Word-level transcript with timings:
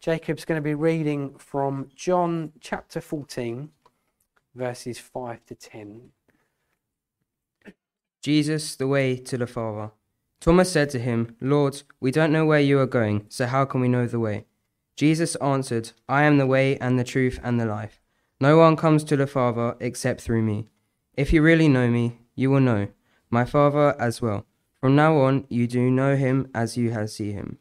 Jacob's 0.00 0.44
going 0.44 0.58
to 0.58 0.62
be 0.62 0.74
reading 0.74 1.34
from 1.38 1.90
John 1.96 2.52
chapter 2.60 3.00
14, 3.00 3.70
verses 4.54 4.96
5 4.98 5.44
to 5.46 5.54
10. 5.56 6.10
Jesus, 8.22 8.76
the 8.76 8.86
way 8.86 9.16
to 9.16 9.36
the 9.36 9.46
Father. 9.48 9.90
Thomas 10.40 10.70
said 10.70 10.88
to 10.90 11.00
him, 11.00 11.34
Lord, 11.40 11.82
we 11.98 12.12
don't 12.12 12.30
know 12.30 12.46
where 12.46 12.60
you 12.60 12.78
are 12.78 12.86
going, 12.86 13.26
so 13.28 13.46
how 13.46 13.64
can 13.64 13.80
we 13.80 13.88
know 13.88 14.06
the 14.06 14.20
way? 14.20 14.44
Jesus 14.94 15.34
answered, 15.36 15.90
I 16.08 16.22
am 16.22 16.38
the 16.38 16.46
way 16.46 16.78
and 16.78 16.96
the 16.96 17.02
truth 17.02 17.40
and 17.42 17.60
the 17.60 17.66
life. 17.66 18.00
No 18.40 18.56
one 18.56 18.76
comes 18.76 19.02
to 19.04 19.16
the 19.16 19.26
Father 19.26 19.76
except 19.80 20.20
through 20.20 20.42
me. 20.42 20.68
If 21.16 21.32
you 21.32 21.42
really 21.42 21.66
know 21.66 21.88
me, 21.88 22.18
you 22.36 22.50
will 22.50 22.60
know 22.60 22.86
my 23.30 23.44
Father 23.44 24.00
as 24.00 24.22
well. 24.22 24.46
From 24.80 24.94
now 24.94 25.16
on, 25.16 25.44
you 25.48 25.66
do 25.66 25.90
know 25.90 26.14
him 26.14 26.48
as 26.54 26.76
you 26.76 26.92
have 26.92 27.10
seen 27.10 27.32
him. 27.32 27.58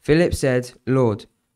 Philip 0.00 0.34
said, 0.34 0.72
Lord, 0.86 1.26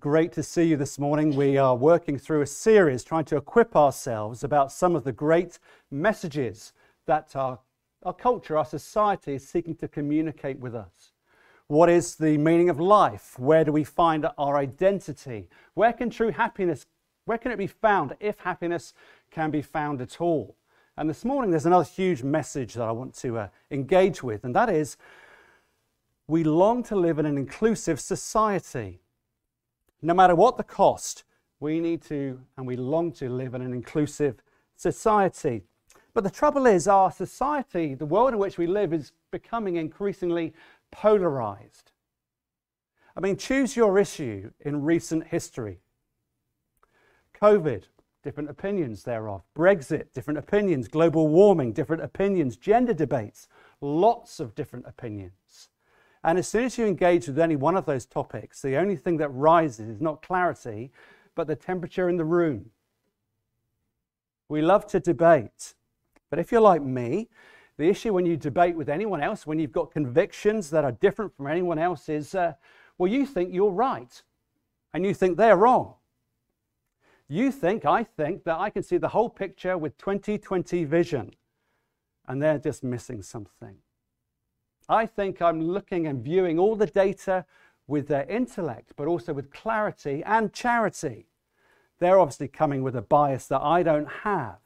Great 0.00 0.32
to 0.32 0.42
see 0.42 0.64
you 0.64 0.76
this 0.76 0.98
morning. 0.98 1.34
We 1.34 1.56
are 1.56 1.74
working 1.74 2.18
through 2.18 2.42
a 2.42 2.46
series 2.46 3.02
trying 3.02 3.24
to 3.26 3.36
equip 3.36 3.74
ourselves 3.74 4.44
about 4.44 4.70
some 4.70 4.94
of 4.94 5.04
the 5.04 5.12
great 5.12 5.58
messages 5.90 6.72
that 7.06 7.34
our, 7.34 7.58
our 8.02 8.12
culture, 8.12 8.58
our 8.58 8.64
society 8.64 9.34
is 9.34 9.48
seeking 9.48 9.74
to 9.76 9.88
communicate 9.88 10.58
with 10.58 10.74
us. 10.74 11.12
What 11.68 11.88
is 11.88 12.16
the 12.16 12.36
meaning 12.36 12.68
of 12.68 12.78
life? 12.78 13.38
Where 13.38 13.64
do 13.64 13.72
we 13.72 13.84
find 13.84 14.26
our 14.36 14.56
identity? 14.56 15.48
Where 15.74 15.92
can 15.92 16.10
true 16.10 16.30
happiness, 16.30 16.86
where 17.24 17.38
can 17.38 17.50
it 17.50 17.58
be 17.58 17.66
found 17.66 18.16
if 18.20 18.38
happiness 18.40 18.92
can 19.30 19.50
be 19.50 19.62
found 19.62 20.00
at 20.00 20.20
all? 20.20 20.56
And 20.96 21.08
this 21.08 21.24
morning 21.24 21.50
there's 21.50 21.66
another 21.66 21.84
huge 21.84 22.22
message 22.22 22.74
that 22.74 22.84
I 22.84 22.92
want 22.92 23.14
to 23.16 23.38
uh, 23.38 23.48
engage 23.70 24.22
with, 24.22 24.44
and 24.44 24.54
that 24.54 24.68
is 24.68 24.96
we 26.28 26.44
long 26.44 26.82
to 26.84 26.96
live 26.96 27.18
in 27.18 27.26
an 27.26 27.38
inclusive 27.38 27.98
society. 27.98 29.00
No 30.06 30.14
matter 30.14 30.36
what 30.36 30.56
the 30.56 30.62
cost, 30.62 31.24
we 31.58 31.80
need 31.80 32.00
to 32.02 32.40
and 32.56 32.64
we 32.64 32.76
long 32.76 33.10
to 33.14 33.28
live 33.28 33.54
in 33.54 33.60
an 33.60 33.72
inclusive 33.72 34.40
society. 34.76 35.64
But 36.14 36.22
the 36.22 36.30
trouble 36.30 36.64
is, 36.64 36.86
our 36.86 37.10
society, 37.10 37.96
the 37.96 38.06
world 38.06 38.32
in 38.32 38.38
which 38.38 38.56
we 38.56 38.68
live, 38.68 38.92
is 38.92 39.10
becoming 39.32 39.74
increasingly 39.74 40.54
polarized. 40.92 41.90
I 43.16 43.20
mean, 43.20 43.36
choose 43.36 43.74
your 43.74 43.98
issue 43.98 44.52
in 44.60 44.84
recent 44.84 45.26
history. 45.26 45.80
COVID, 47.42 47.88
different 48.22 48.48
opinions 48.48 49.02
thereof. 49.02 49.42
Brexit, 49.56 50.12
different 50.14 50.38
opinions. 50.38 50.86
Global 50.86 51.26
warming, 51.26 51.72
different 51.72 52.04
opinions. 52.04 52.56
Gender 52.56 52.94
debates, 52.94 53.48
lots 53.80 54.38
of 54.38 54.54
different 54.54 54.86
opinions. 54.86 55.32
And 56.26 56.40
as 56.40 56.48
soon 56.48 56.64
as 56.64 56.76
you 56.76 56.86
engage 56.86 57.28
with 57.28 57.38
any 57.38 57.54
one 57.54 57.76
of 57.76 57.86
those 57.86 58.04
topics, 58.04 58.60
the 58.60 58.76
only 58.76 58.96
thing 58.96 59.16
that 59.18 59.28
rises 59.28 59.88
is 59.88 60.00
not 60.00 60.22
clarity, 60.22 60.90
but 61.36 61.46
the 61.46 61.54
temperature 61.54 62.08
in 62.08 62.16
the 62.16 62.24
room. 62.24 62.70
We 64.48 64.60
love 64.60 64.88
to 64.88 64.98
debate. 64.98 65.74
But 66.28 66.40
if 66.40 66.50
you're 66.50 66.60
like 66.60 66.82
me, 66.82 67.28
the 67.76 67.88
issue 67.88 68.12
when 68.12 68.26
you 68.26 68.36
debate 68.36 68.74
with 68.74 68.88
anyone 68.88 69.22
else, 69.22 69.46
when 69.46 69.60
you've 69.60 69.70
got 69.70 69.92
convictions 69.92 70.68
that 70.70 70.84
are 70.84 70.90
different 70.90 71.36
from 71.36 71.46
anyone 71.46 71.78
else, 71.78 72.08
is 72.08 72.34
uh, 72.34 72.54
well, 72.98 73.10
you 73.10 73.24
think 73.24 73.54
you're 73.54 73.70
right 73.70 74.20
and 74.92 75.06
you 75.06 75.14
think 75.14 75.36
they're 75.36 75.56
wrong. 75.56 75.94
You 77.28 77.52
think, 77.52 77.84
I 77.84 78.02
think, 78.02 78.42
that 78.44 78.58
I 78.58 78.70
can 78.70 78.82
see 78.82 78.96
the 78.96 79.08
whole 79.08 79.30
picture 79.30 79.78
with 79.78 79.96
2020 79.98 80.82
vision 80.86 81.34
and 82.26 82.42
they're 82.42 82.58
just 82.58 82.82
missing 82.82 83.22
something. 83.22 83.76
I 84.88 85.06
think 85.06 85.42
I'm 85.42 85.60
looking 85.60 86.06
and 86.06 86.22
viewing 86.22 86.58
all 86.58 86.76
the 86.76 86.86
data 86.86 87.44
with 87.86 88.08
their 88.08 88.24
intellect, 88.24 88.92
but 88.96 89.06
also 89.06 89.32
with 89.32 89.50
clarity 89.50 90.22
and 90.24 90.52
charity. 90.52 91.26
They're 91.98 92.18
obviously 92.18 92.48
coming 92.48 92.82
with 92.82 92.96
a 92.96 93.02
bias 93.02 93.46
that 93.48 93.62
I 93.62 93.82
don't 93.82 94.08
have. 94.22 94.58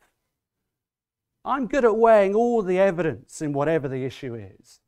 I'm 1.44 1.66
good 1.66 1.84
at 1.84 1.96
weighing 1.96 2.34
all 2.34 2.62
the 2.62 2.78
evidence 2.78 3.40
in 3.40 3.52
whatever 3.52 3.88
the 3.88 4.04
issue 4.04 4.34
is. 4.34 4.80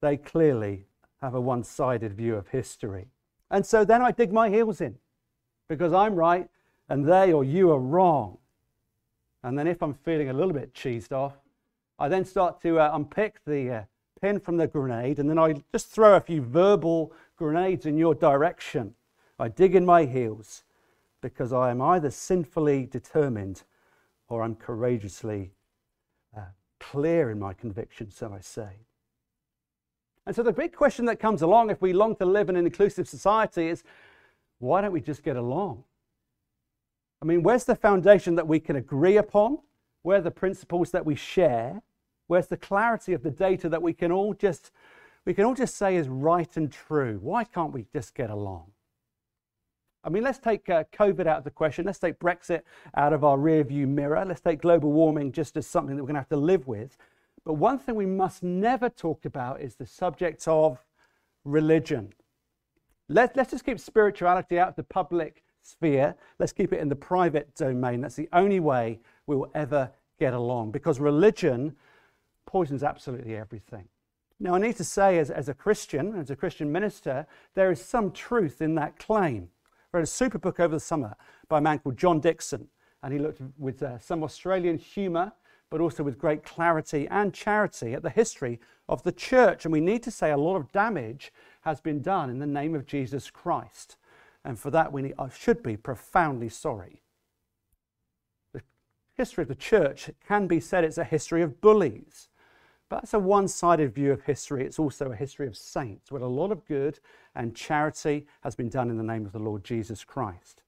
They 0.00 0.16
clearly 0.16 0.86
have 1.20 1.34
a 1.34 1.40
one 1.40 1.64
sided 1.64 2.14
view 2.14 2.36
of 2.36 2.48
history. 2.48 3.08
And 3.50 3.66
so 3.66 3.84
then 3.84 4.00
I 4.00 4.12
dig 4.12 4.32
my 4.32 4.48
heels 4.48 4.80
in 4.80 4.96
because 5.68 5.92
I'm 5.92 6.14
right 6.14 6.48
and 6.88 7.06
they 7.06 7.32
or 7.32 7.44
you 7.44 7.70
are 7.70 7.80
wrong. 7.80 8.38
And 9.42 9.58
then 9.58 9.66
if 9.66 9.82
I'm 9.82 9.94
feeling 9.94 10.30
a 10.30 10.32
little 10.32 10.52
bit 10.52 10.74
cheesed 10.74 11.12
off, 11.12 11.34
I 11.98 12.08
then 12.08 12.24
start 12.24 12.60
to 12.62 12.78
uh, 12.78 12.90
unpick 12.94 13.40
the 13.46 13.70
uh, 13.70 13.82
pin 14.20 14.40
from 14.40 14.56
the 14.56 14.66
grenade, 14.66 15.18
and 15.18 15.28
then 15.28 15.38
I 15.38 15.54
just 15.72 15.88
throw 15.88 16.16
a 16.16 16.20
few 16.20 16.42
verbal 16.42 17.12
grenades 17.36 17.86
in 17.86 17.96
your 17.96 18.14
direction. 18.14 18.94
I 19.38 19.48
dig 19.48 19.74
in 19.74 19.84
my 19.86 20.04
heels 20.04 20.64
because 21.20 21.52
I 21.52 21.70
am 21.70 21.80
either 21.80 22.10
sinfully 22.10 22.86
determined 22.86 23.62
or 24.28 24.42
I'm 24.42 24.54
courageously 24.54 25.52
uh, 26.36 26.42
clear 26.80 27.30
in 27.30 27.38
my 27.38 27.52
convictions, 27.52 28.16
so 28.16 28.32
I 28.32 28.40
say. 28.40 28.68
And 30.26 30.36
so 30.36 30.42
the 30.42 30.52
big 30.52 30.74
question 30.74 31.06
that 31.06 31.18
comes 31.18 31.40
along 31.40 31.70
if 31.70 31.80
we 31.80 31.92
long 31.92 32.14
to 32.16 32.26
live 32.26 32.50
in 32.50 32.56
an 32.56 32.66
inclusive 32.66 33.08
society 33.08 33.68
is 33.68 33.82
why 34.58 34.80
don't 34.80 34.92
we 34.92 35.00
just 35.00 35.22
get 35.22 35.36
along? 35.36 35.84
I 37.22 37.24
mean, 37.24 37.42
where's 37.42 37.64
the 37.64 37.74
foundation 37.74 38.34
that 38.34 38.46
we 38.46 38.60
can 38.60 38.76
agree 38.76 39.16
upon? 39.16 39.58
Where 40.02 40.18
are 40.18 40.22
the 40.22 40.30
principles 40.30 40.90
that 40.90 41.06
we 41.06 41.14
share? 41.14 41.82
Where's 42.28 42.46
the 42.46 42.56
clarity 42.56 43.12
of 43.14 43.22
the 43.22 43.30
data 43.30 43.68
that 43.68 43.82
we 43.82 43.92
can 43.92 44.12
all 44.12 44.34
just 44.34 44.70
we 45.24 45.34
can 45.34 45.44
all 45.44 45.54
just 45.54 45.76
say 45.76 45.96
is 45.96 46.08
right 46.08 46.56
and 46.56 46.72
true? 46.72 47.18
Why 47.20 47.44
can't 47.44 47.72
we 47.72 47.84
just 47.92 48.14
get 48.14 48.30
along? 48.30 48.70
I 50.04 50.10
mean, 50.10 50.22
let's 50.22 50.38
take 50.38 50.70
uh, 50.70 50.84
COVID 50.92 51.26
out 51.26 51.38
of 51.38 51.44
the 51.44 51.50
question. 51.50 51.84
Let's 51.84 51.98
take 51.98 52.18
Brexit 52.18 52.62
out 52.96 53.12
of 53.12 53.24
our 53.24 53.36
rearview 53.36 53.86
mirror. 53.86 54.24
Let's 54.24 54.40
take 54.40 54.62
global 54.62 54.92
warming 54.92 55.32
just 55.32 55.56
as 55.56 55.66
something 55.66 55.96
that 55.96 56.02
we're 56.02 56.06
going 56.06 56.14
to 56.14 56.20
have 56.20 56.28
to 56.28 56.36
live 56.36 56.66
with. 56.66 56.96
But 57.44 57.54
one 57.54 57.78
thing 57.78 57.94
we 57.94 58.06
must 58.06 58.42
never 58.42 58.88
talk 58.88 59.24
about 59.24 59.60
is 59.60 59.74
the 59.74 59.86
subject 59.86 60.46
of 60.46 60.78
religion. 61.44 62.12
Let, 63.08 63.36
let's 63.36 63.50
just 63.50 63.64
keep 63.64 63.80
spirituality 63.80 64.58
out 64.58 64.68
of 64.68 64.76
the 64.76 64.82
public 64.82 65.42
sphere. 65.62 66.14
Let's 66.38 66.52
keep 66.52 66.72
it 66.72 66.80
in 66.80 66.88
the 66.88 66.96
private 66.96 67.54
domain. 67.54 68.00
That's 68.00 68.16
the 68.16 68.28
only 68.32 68.60
way 68.60 69.00
we 69.26 69.36
will 69.36 69.50
ever 69.54 69.90
get 70.18 70.32
along 70.32 70.70
because 70.70 71.00
religion 71.00 71.74
poisons 72.48 72.82
absolutely 72.82 73.36
everything. 73.36 73.86
Now, 74.40 74.54
I 74.54 74.58
need 74.58 74.76
to 74.76 74.84
say, 74.84 75.18
as, 75.18 75.30
as 75.30 75.50
a 75.50 75.54
Christian, 75.54 76.14
as 76.18 76.30
a 76.30 76.36
Christian 76.36 76.72
minister, 76.72 77.26
there 77.54 77.70
is 77.70 77.84
some 77.84 78.10
truth 78.10 78.62
in 78.62 78.74
that 78.76 78.98
claim. 78.98 79.50
I 79.92 79.98
read 79.98 80.04
a 80.04 80.06
super 80.06 80.38
book 80.38 80.58
over 80.58 80.74
the 80.74 80.80
summer 80.80 81.14
by 81.48 81.58
a 81.58 81.60
man 81.60 81.80
called 81.80 81.98
John 81.98 82.20
Dickson, 82.20 82.68
and 83.02 83.12
he 83.12 83.18
looked 83.18 83.42
with 83.58 83.82
uh, 83.82 83.98
some 83.98 84.22
Australian 84.22 84.78
humour, 84.78 85.32
but 85.68 85.82
also 85.82 86.02
with 86.02 86.18
great 86.18 86.42
clarity 86.42 87.06
and 87.08 87.34
charity 87.34 87.92
at 87.92 88.02
the 88.02 88.10
history 88.10 88.60
of 88.88 89.02
the 89.02 89.12
church. 89.12 89.66
And 89.66 89.72
we 89.72 89.80
need 89.80 90.02
to 90.04 90.10
say 90.10 90.30
a 90.30 90.36
lot 90.38 90.56
of 90.56 90.72
damage 90.72 91.32
has 91.62 91.82
been 91.82 92.00
done 92.00 92.30
in 92.30 92.38
the 92.38 92.46
name 92.46 92.74
of 92.74 92.86
Jesus 92.86 93.30
Christ. 93.30 93.96
And 94.42 94.58
for 94.58 94.70
that, 94.70 94.90
we 94.90 95.02
need, 95.02 95.14
I 95.18 95.28
should 95.28 95.62
be 95.62 95.76
profoundly 95.76 96.48
sorry. 96.48 97.02
The 98.54 98.62
history 99.14 99.42
of 99.42 99.48
the 99.48 99.54
church 99.54 100.10
can 100.26 100.46
be 100.46 100.60
said 100.60 100.84
it's 100.84 100.96
a 100.96 101.04
history 101.04 101.42
of 101.42 101.60
bullies 101.60 102.28
but 102.88 102.96
that's 103.00 103.14
a 103.14 103.18
one 103.18 103.48
sided 103.48 103.94
view 103.94 104.12
of 104.12 104.22
history. 104.22 104.64
It's 104.64 104.78
also 104.78 105.10
a 105.10 105.16
history 105.16 105.46
of 105.46 105.56
saints, 105.56 106.10
where 106.10 106.22
a 106.22 106.26
lot 106.26 106.52
of 106.52 106.66
good 106.66 106.98
and 107.34 107.54
charity 107.54 108.26
has 108.42 108.54
been 108.54 108.68
done 108.68 108.90
in 108.90 108.96
the 108.96 109.02
name 109.02 109.26
of 109.26 109.32
the 109.32 109.38
Lord 109.38 109.64
Jesus 109.64 110.04
Christ. 110.04 110.62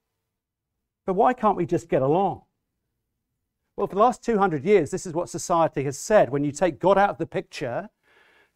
But 1.05 1.13
why 1.13 1.33
can't 1.33 1.57
we 1.57 1.65
just 1.65 1.89
get 1.89 2.01
along? 2.01 2.43
Well, 3.75 3.87
for 3.87 3.95
the 3.95 4.01
last 4.01 4.23
200 4.23 4.63
years, 4.63 4.91
this 4.91 5.05
is 5.05 5.13
what 5.13 5.29
society 5.29 5.83
has 5.83 5.97
said. 5.97 6.29
When 6.29 6.43
you 6.43 6.51
take 6.51 6.79
God 6.79 6.97
out 6.97 7.09
of 7.09 7.17
the 7.17 7.25
picture, 7.25 7.89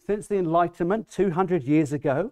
since 0.06 0.28
the 0.28 0.38
Enlightenment 0.38 1.10
200 1.10 1.64
years 1.64 1.94
ago, 1.94 2.32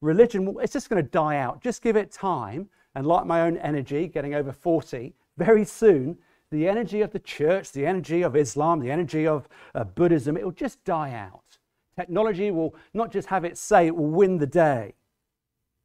religion, 0.00 0.56
it's 0.62 0.72
just 0.72 0.88
going 0.88 1.04
to 1.04 1.10
die 1.10 1.36
out. 1.36 1.60
Just 1.62 1.82
give 1.82 1.96
it 1.96 2.10
time. 2.10 2.70
And 2.94 3.06
like 3.06 3.26
my 3.26 3.42
own 3.42 3.58
energy, 3.58 4.08
getting 4.08 4.34
over 4.34 4.52
40, 4.52 5.14
very 5.36 5.64
soon 5.64 6.18
the 6.50 6.68
energy 6.68 7.00
of 7.00 7.12
the 7.12 7.18
church, 7.18 7.72
the 7.72 7.86
energy 7.86 8.22
of 8.22 8.36
Islam, 8.36 8.80
the 8.80 8.90
energy 8.90 9.26
of 9.26 9.48
uh, 9.74 9.84
Buddhism, 9.84 10.36
it 10.36 10.44
will 10.44 10.50
just 10.50 10.82
die 10.84 11.12
out. 11.12 11.58
Technology 11.96 12.50
will 12.50 12.74
not 12.92 13.12
just 13.12 13.28
have 13.28 13.44
its 13.44 13.60
say, 13.60 13.86
it 13.86 13.96
will 13.96 14.10
win 14.10 14.38
the 14.38 14.46
day. 14.46 14.94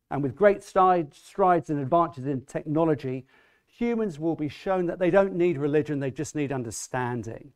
And 0.10 0.24
with 0.24 0.36
great 0.36 0.64
strides 0.64 1.70
and 1.70 1.80
advances 1.80 2.26
in 2.26 2.42
technology, 2.42 3.26
humans 3.68 4.20
will 4.20 4.36
be 4.36 4.50
shown 4.50 4.86
that 4.88 5.00
they 5.00 5.10
don't 5.10 5.36
need 5.36 5.58
religion, 5.58 6.00
they 6.00 6.12
just 6.12 6.36
need 6.36 6.52
understanding. 6.52 7.52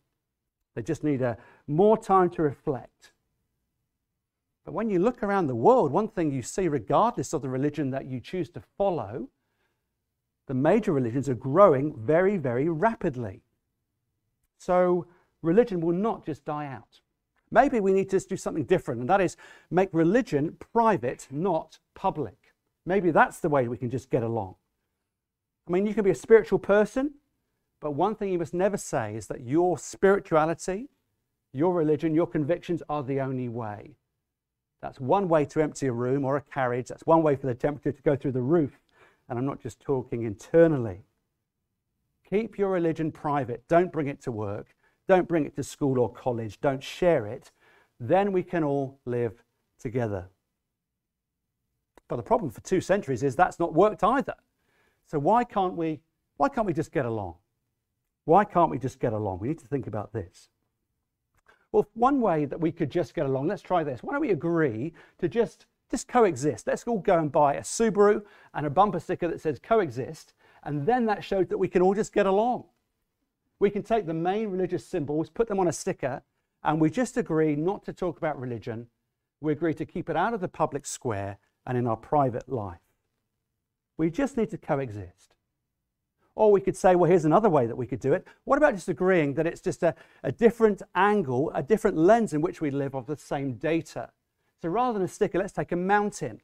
They 0.75 0.81
just 0.81 1.03
need 1.03 1.21
a, 1.21 1.38
more 1.67 1.97
time 1.97 2.29
to 2.31 2.41
reflect. 2.41 3.12
But 4.65 4.73
when 4.73 4.89
you 4.89 5.00
look 5.00 5.23
around 5.23 5.47
the 5.47 5.55
world, 5.55 5.91
one 5.91 6.07
thing 6.07 6.31
you 6.31 6.41
see, 6.41 6.67
regardless 6.67 7.33
of 7.33 7.41
the 7.41 7.50
religion 7.50 7.89
that 7.91 8.05
you 8.05 8.19
choose 8.19 8.50
to 8.51 8.62
follow, 8.77 9.29
the 10.50 10.56
major 10.56 10.92
religions 10.92 11.30
are 11.30 11.36
growing 11.36 11.94
very, 11.96 12.36
very 12.36 12.68
rapidly. 12.68 13.44
So 14.57 15.06
religion 15.44 15.80
will 15.80 15.94
not 15.94 16.25
just 16.25 16.44
die 16.44 16.66
out. 16.66 17.01
Maybe 17.51 17.80
we 17.80 17.94
need 17.94 18.10
to 18.10 18.19
do 18.19 18.36
something 18.36 18.63
different, 18.63 19.00
and 19.00 19.10
that 19.10 19.22
is 19.22 19.38
make 19.69 19.90
religion 19.94 20.57
private, 20.74 21.28
not 21.30 21.78
public. 21.94 22.56
Maybe 22.84 23.12
that's 23.12 23.40
the 23.40 23.48
way 23.48 23.68
we 23.68 23.78
can 23.78 23.92
just 23.92 24.10
get 24.10 24.24
along. 24.24 24.56
I 25.68 25.72
mean, 25.72 25.86
you 25.86 25.94
can 25.94 26.04
be 26.04 26.10
a 26.10 26.16
spiritual 26.16 26.57
person, 26.57 27.13
but 27.80 27.92
one 27.92 28.16
thing 28.16 28.31
you 28.31 28.40
must 28.40 28.56
never 28.56 28.78
say 28.78 29.16
is 29.16 29.28
that 29.28 29.42
your 29.42 29.78
spirituality, 29.78 30.90
your 31.54 31.75
religion, 31.75 32.16
your 32.16 32.28
convictions 32.28 32.81
are 32.90 33.04
the 33.04 33.22
only 33.22 33.50
way. 33.50 33.98
That's 34.81 35.00
one 35.00 35.30
way 35.30 35.46
to 35.46 35.62
empty 35.62 35.86
a 35.86 35.92
room 35.92 36.25
or 36.25 36.38
a 36.38 36.42
carriage. 36.42 36.88
That's 36.88 37.06
one 37.06 37.22
way 37.22 37.36
for 37.36 37.46
the 37.46 37.54
temperature 37.54 37.92
to 37.92 38.01
go 38.01 38.16
through 38.16 38.31
the 38.31 38.42
roof. 38.42 38.80
And 39.29 39.37
I'm 39.37 39.45
not 39.45 39.61
just 39.61 39.79
talking 39.79 40.23
internally. 40.23 41.05
Keep 42.29 42.57
your 42.57 42.69
religion 42.69 43.11
private. 43.11 43.63
Don't 43.67 43.91
bring 43.91 44.07
it 44.07 44.21
to 44.23 44.31
work. 44.31 44.75
Don't 45.07 45.27
bring 45.27 45.45
it 45.45 45.55
to 45.55 45.63
school 45.63 45.99
or 45.99 46.11
college. 46.11 46.59
Don't 46.59 46.83
share 46.83 47.25
it. 47.25 47.51
Then 47.99 48.31
we 48.31 48.43
can 48.43 48.63
all 48.63 48.99
live 49.05 49.43
together. 49.79 50.27
But 52.07 52.17
the 52.17 52.23
problem 52.23 52.51
for 52.51 52.61
two 52.61 52.81
centuries 52.81 53.23
is 53.23 53.35
that's 53.35 53.59
not 53.59 53.73
worked 53.73 54.03
either. 54.03 54.35
So 55.05 55.19
why 55.19 55.43
can't 55.43 55.75
we 55.75 56.01
why 56.37 56.47
can't 56.49 56.65
we 56.65 56.73
just 56.73 56.91
get 56.91 57.05
along? 57.05 57.35
Why 58.25 58.45
can't 58.45 58.71
we 58.71 58.77
just 58.77 58.99
get 58.99 59.11
along? 59.11 59.39
We 59.39 59.49
need 59.49 59.59
to 59.59 59.67
think 59.67 59.87
about 59.87 60.13
this. 60.13 60.49
Well, 61.71 61.87
one 61.93 62.21
way 62.21 62.45
that 62.45 62.59
we 62.59 62.71
could 62.71 62.89
just 62.89 63.13
get 63.13 63.25
along, 63.25 63.47
let's 63.47 63.61
try 63.61 63.83
this. 63.83 64.01
Why 64.01 64.13
don't 64.13 64.21
we 64.21 64.31
agree 64.31 64.93
to 65.19 65.27
just, 65.27 65.65
just 65.89 66.07
coexist? 66.07 66.68
Let's 66.68 66.83
all 66.86 67.00
go 67.00 67.18
and 67.18 67.31
buy 67.31 67.56
a 67.56 67.62
Subaru 67.62 68.24
and 68.53 68.65
a 68.65 68.69
bumper 68.69 69.00
sticker 69.00 69.27
that 69.27 69.41
says 69.41 69.59
coexist, 69.59 70.33
and 70.63 70.86
then 70.86 71.06
that 71.06 71.24
shows 71.24 71.47
that 71.47 71.57
we 71.57 71.68
can 71.68 71.81
all 71.81 71.94
just 71.94 72.13
get 72.13 72.25
along. 72.25 72.65
We 73.59 73.69
can 73.69 73.83
take 73.83 74.06
the 74.06 74.13
main 74.13 74.50
religious 74.50 74.86
symbols, 74.86 75.30
put 75.30 75.47
them 75.47 75.59
on 75.59 75.68
a 75.68 75.74
sticker, 75.74 76.21
and 76.63 76.80
we 76.80 76.89
just 76.89 77.18
agree 77.18 77.56
not 77.56 77.83
to 77.86 77.94
talk 77.94 78.18
about 78.18 78.39
religion. 78.39 78.88
We 79.41 79.51
agree 79.51 79.74
to 79.75 79.86
keep 79.86 80.09
it 80.09 80.15
out 80.15 80.33
of 80.33 80.41
the 80.41 80.47
public 80.47 80.86
square 80.86 81.38
and 81.65 81.77
in 81.77 81.88
our 81.88 81.97
private 81.97 82.50
life. 82.50 82.80
We 83.97 84.09
just 84.09 84.38
need 84.38 84.50
to 84.51 84.57
coexist. 84.57 85.36
Or 86.36 86.51
we 86.51 86.62
could 86.62 86.77
say, 86.77 86.95
well, 86.95 87.09
here's 87.09 87.25
another 87.25 87.50
way 87.50 87.68
that 87.68 87.75
we 87.75 87.86
could 87.86 88.00
do 88.00 88.13
it. 88.13 88.25
What 88.45 88.57
about 88.57 88.75
just 88.75 88.88
agreeing 88.88 89.33
that 89.33 89.45
it's 89.45 89.59
just 89.59 89.83
a, 89.83 89.94
a 90.24 90.31
different 90.31 90.81
angle, 90.95 91.51
a 91.53 91.62
different 91.62 91.97
lens 91.97 92.33
in 92.33 92.39
which 92.41 92.62
we 92.62 92.71
live 92.71 92.95
of 92.95 93.07
the 93.07 93.18
same 93.18 93.56
data? 93.56 94.12
So 94.61 94.69
rather 94.69 94.94
than 94.94 95.03
a 95.03 95.07
sticker, 95.07 95.39
let's 95.39 95.53
take 95.53 95.71
a 95.71 95.77
mountain. 95.77 96.41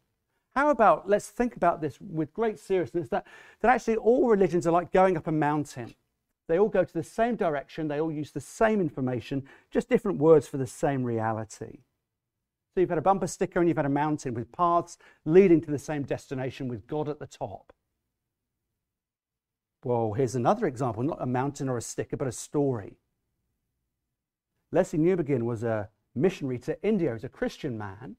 How 0.56 0.70
about 0.70 1.10
let's 1.10 1.28
think 1.28 1.56
about 1.56 1.82
this 1.82 2.00
with 2.00 2.34
great 2.34 2.60
seriousness 2.60 3.10
that, 3.10 3.28
that 3.62 3.72
actually 3.72 3.98
all 3.98 4.30
religions 4.30 4.66
are 4.66 4.72
like 4.72 4.92
going 4.92 5.18
up 5.18 5.28
a 5.28 5.32
mountain. 5.32 5.94
They 6.48 6.60
all 6.60 6.70
go 6.70 6.84
to 6.84 6.94
the 6.94 7.04
same 7.04 7.36
direction, 7.36 7.88
they 7.88 8.00
all 8.00 8.12
use 8.12 8.32
the 8.32 8.40
same 8.40 8.80
information, 8.80 9.44
just 9.72 9.90
different 9.90 10.20
words 10.20 10.48
for 10.48 10.58
the 10.58 10.68
same 10.68 11.04
reality. 11.04 11.80
So 12.74 12.82
you've 12.82 12.90
had 12.90 13.00
a 13.00 13.02
bumper 13.02 13.28
sticker 13.28 13.60
and 13.60 13.68
you've 13.68 13.78
had 13.78 13.86
a 13.86 13.90
mountain 13.90 14.34
with 14.34 14.52
paths 14.52 14.98
leading 15.26 15.62
to 15.62 15.72
the 15.72 15.80
same 15.80 16.04
destination 16.04 16.68
with 16.68 16.88
God 16.88 17.10
at 17.10 17.20
the 17.20 17.28
top. 17.28 17.74
Well, 19.84 20.14
here's 20.14 20.36
another 20.36 20.68
example 20.68 21.04
not 21.04 21.22
a 21.22 21.26
mountain 21.26 21.70
or 21.70 21.78
a 21.78 21.82
sticker, 21.82 22.18
but 22.18 22.28
a 22.28 22.32
story. 22.32 22.98
Lesslie 24.74 25.00
Newbigin 25.00 25.44
was 25.44 25.64
a 25.64 25.90
missionary 26.16 26.58
to 26.60 26.82
India 26.82 27.14
as 27.14 27.24
a 27.24 27.30
Christian 27.30 27.78
man, 27.78 28.16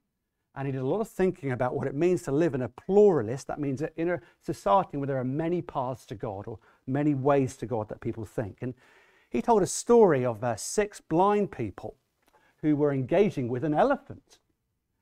and 0.54 0.66
he 0.66 0.72
did 0.72 0.80
a 0.80 0.86
lot 0.86 1.00
of 1.00 1.08
thinking 1.08 1.52
about 1.52 1.74
what 1.74 1.86
it 1.86 1.94
means 1.94 2.22
to 2.22 2.32
live 2.32 2.54
in 2.54 2.62
a 2.62 2.68
pluralist. 2.68 3.46
That 3.46 3.60
means 3.60 3.82
in 3.96 4.08
a 4.08 4.20
society 4.40 4.96
where 4.96 5.06
there 5.06 5.18
are 5.18 5.24
many 5.24 5.60
paths 5.60 6.06
to 6.06 6.14
God 6.14 6.46
or 6.46 6.58
many 6.86 7.14
ways 7.14 7.56
to 7.58 7.66
God 7.66 7.90
that 7.90 8.00
people 8.00 8.24
think. 8.24 8.58
And 8.62 8.72
he 9.28 9.42
told 9.42 9.62
a 9.62 9.66
story 9.66 10.24
of 10.24 10.42
uh, 10.42 10.56
six 10.56 11.00
blind 11.00 11.50
people 11.50 11.96
who 12.62 12.74
were 12.74 12.90
engaging 12.92 13.48
with 13.48 13.64
an 13.64 13.74
elephant. 13.74 14.38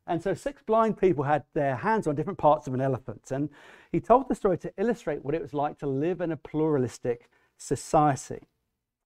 And 0.08 0.20
so 0.20 0.34
six 0.34 0.60
blind 0.62 0.98
people 0.98 1.24
had 1.24 1.44
their 1.54 1.76
hands 1.76 2.08
on 2.08 2.16
different 2.16 2.38
parts 2.38 2.66
of 2.66 2.74
an 2.74 2.80
elephant. 2.80 3.30
And 3.30 3.48
he 3.92 4.00
told 4.00 4.28
the 4.28 4.34
story 4.34 4.58
to 4.58 4.72
illustrate 4.76 5.24
what 5.24 5.36
it 5.36 5.40
was 5.40 5.54
like 5.54 5.78
to 5.78 5.86
live 5.86 6.20
in 6.20 6.32
a 6.32 6.36
pluralistic 6.36 7.28
society. 7.56 8.48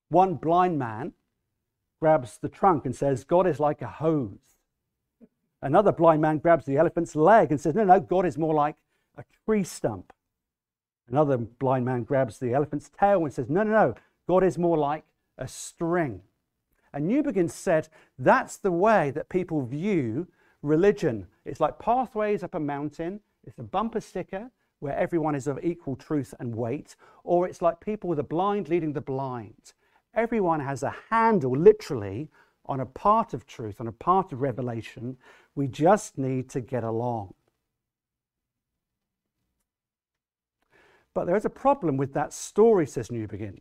One 0.09 0.33
blind 0.33 0.79
man 0.79 1.13
grabs 1.99 2.37
the 2.37 2.49
trunk 2.49 2.85
and 2.85 2.95
says, 2.95 3.23
God 3.23 3.47
is 3.47 3.59
like 3.59 3.81
a 3.81 3.87
hose. 3.87 4.37
Another 5.61 5.91
blind 5.91 6.21
man 6.21 6.37
grabs 6.37 6.65
the 6.65 6.77
elephant's 6.77 7.15
leg 7.15 7.51
and 7.51 7.59
says, 7.59 7.75
No, 7.75 7.83
no, 7.83 7.99
God 7.99 8.25
is 8.25 8.37
more 8.37 8.53
like 8.53 8.75
a 9.17 9.23
tree 9.45 9.63
stump. 9.63 10.13
Another 11.09 11.37
blind 11.37 11.85
man 11.85 12.03
grabs 12.03 12.39
the 12.39 12.53
elephant's 12.53 12.89
tail 12.89 13.23
and 13.23 13.33
says, 13.33 13.49
No, 13.49 13.63
no, 13.63 13.71
no, 13.71 13.95
God 14.27 14.43
is 14.43 14.57
more 14.57 14.77
like 14.77 15.03
a 15.37 15.47
string. 15.47 16.21
And 16.93 17.09
Newbigin 17.09 17.51
said 17.51 17.89
that's 18.17 18.57
the 18.57 18.71
way 18.71 19.11
that 19.11 19.29
people 19.29 19.65
view 19.65 20.27
religion. 20.61 21.27
It's 21.45 21.59
like 21.59 21.79
pathways 21.79 22.43
up 22.43 22.55
a 22.55 22.59
mountain, 22.59 23.19
it's 23.45 23.59
a 23.59 23.63
bumper 23.63 24.01
sticker 24.01 24.51
where 24.79 24.97
everyone 24.97 25.35
is 25.35 25.47
of 25.47 25.59
equal 25.61 25.95
truth 25.95 26.33
and 26.39 26.55
weight, 26.55 26.95
or 27.23 27.47
it's 27.47 27.61
like 27.61 27.81
people 27.81 28.09
with 28.09 28.19
a 28.19 28.23
blind 28.23 28.69
leading 28.69 28.93
the 28.93 29.01
blind. 29.01 29.73
Everyone 30.13 30.59
has 30.59 30.83
a 30.83 30.95
handle, 31.09 31.51
literally, 31.51 32.29
on 32.65 32.79
a 32.79 32.85
part 32.85 33.33
of 33.33 33.45
truth, 33.45 33.79
on 33.79 33.87
a 33.87 33.91
part 33.91 34.31
of 34.31 34.41
revelation. 34.41 35.17
We 35.55 35.67
just 35.67 36.17
need 36.17 36.49
to 36.49 36.61
get 36.61 36.83
along. 36.83 37.33
But 41.13 41.25
there 41.25 41.35
is 41.35 41.45
a 41.45 41.49
problem 41.49 41.97
with 41.97 42.13
that 42.13 42.33
story, 42.33 42.85
says 42.85 43.09
Newbigin. 43.09 43.59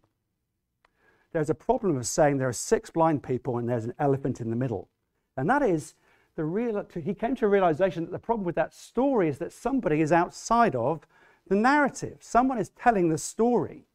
There's 1.33 1.51
a 1.51 1.55
problem 1.55 1.97
of 1.97 2.07
saying 2.07 2.39
there 2.39 2.49
are 2.49 2.53
six 2.53 2.91
blind 2.91 3.23
people 3.23 3.59
and 3.59 3.69
there's 3.69 3.85
an 3.85 3.95
elephant 3.99 4.41
in 4.41 4.51
the 4.51 4.57
middle. 4.57 4.89
And 5.37 5.49
that 5.51 5.63
is 5.63 5.95
the 6.37 6.45
real, 6.45 6.87
he 7.03 7.15
came 7.15 7.35
to 7.37 7.47
a 7.47 7.49
realization 7.49 8.05
that 8.05 8.13
the 8.13 8.19
problem 8.19 8.45
with 8.45 8.55
that 8.55 8.75
story 8.75 9.29
is 9.29 9.39
that 9.39 9.53
somebody 9.53 10.01
is 10.01 10.13
outside 10.13 10.75
of 10.75 11.07
the 11.49 11.57
narrative. 11.57 12.19
Someone 12.21 12.59
is 12.59 12.71
telling 12.71 13.09
the 13.09 13.19
story. 13.19 13.87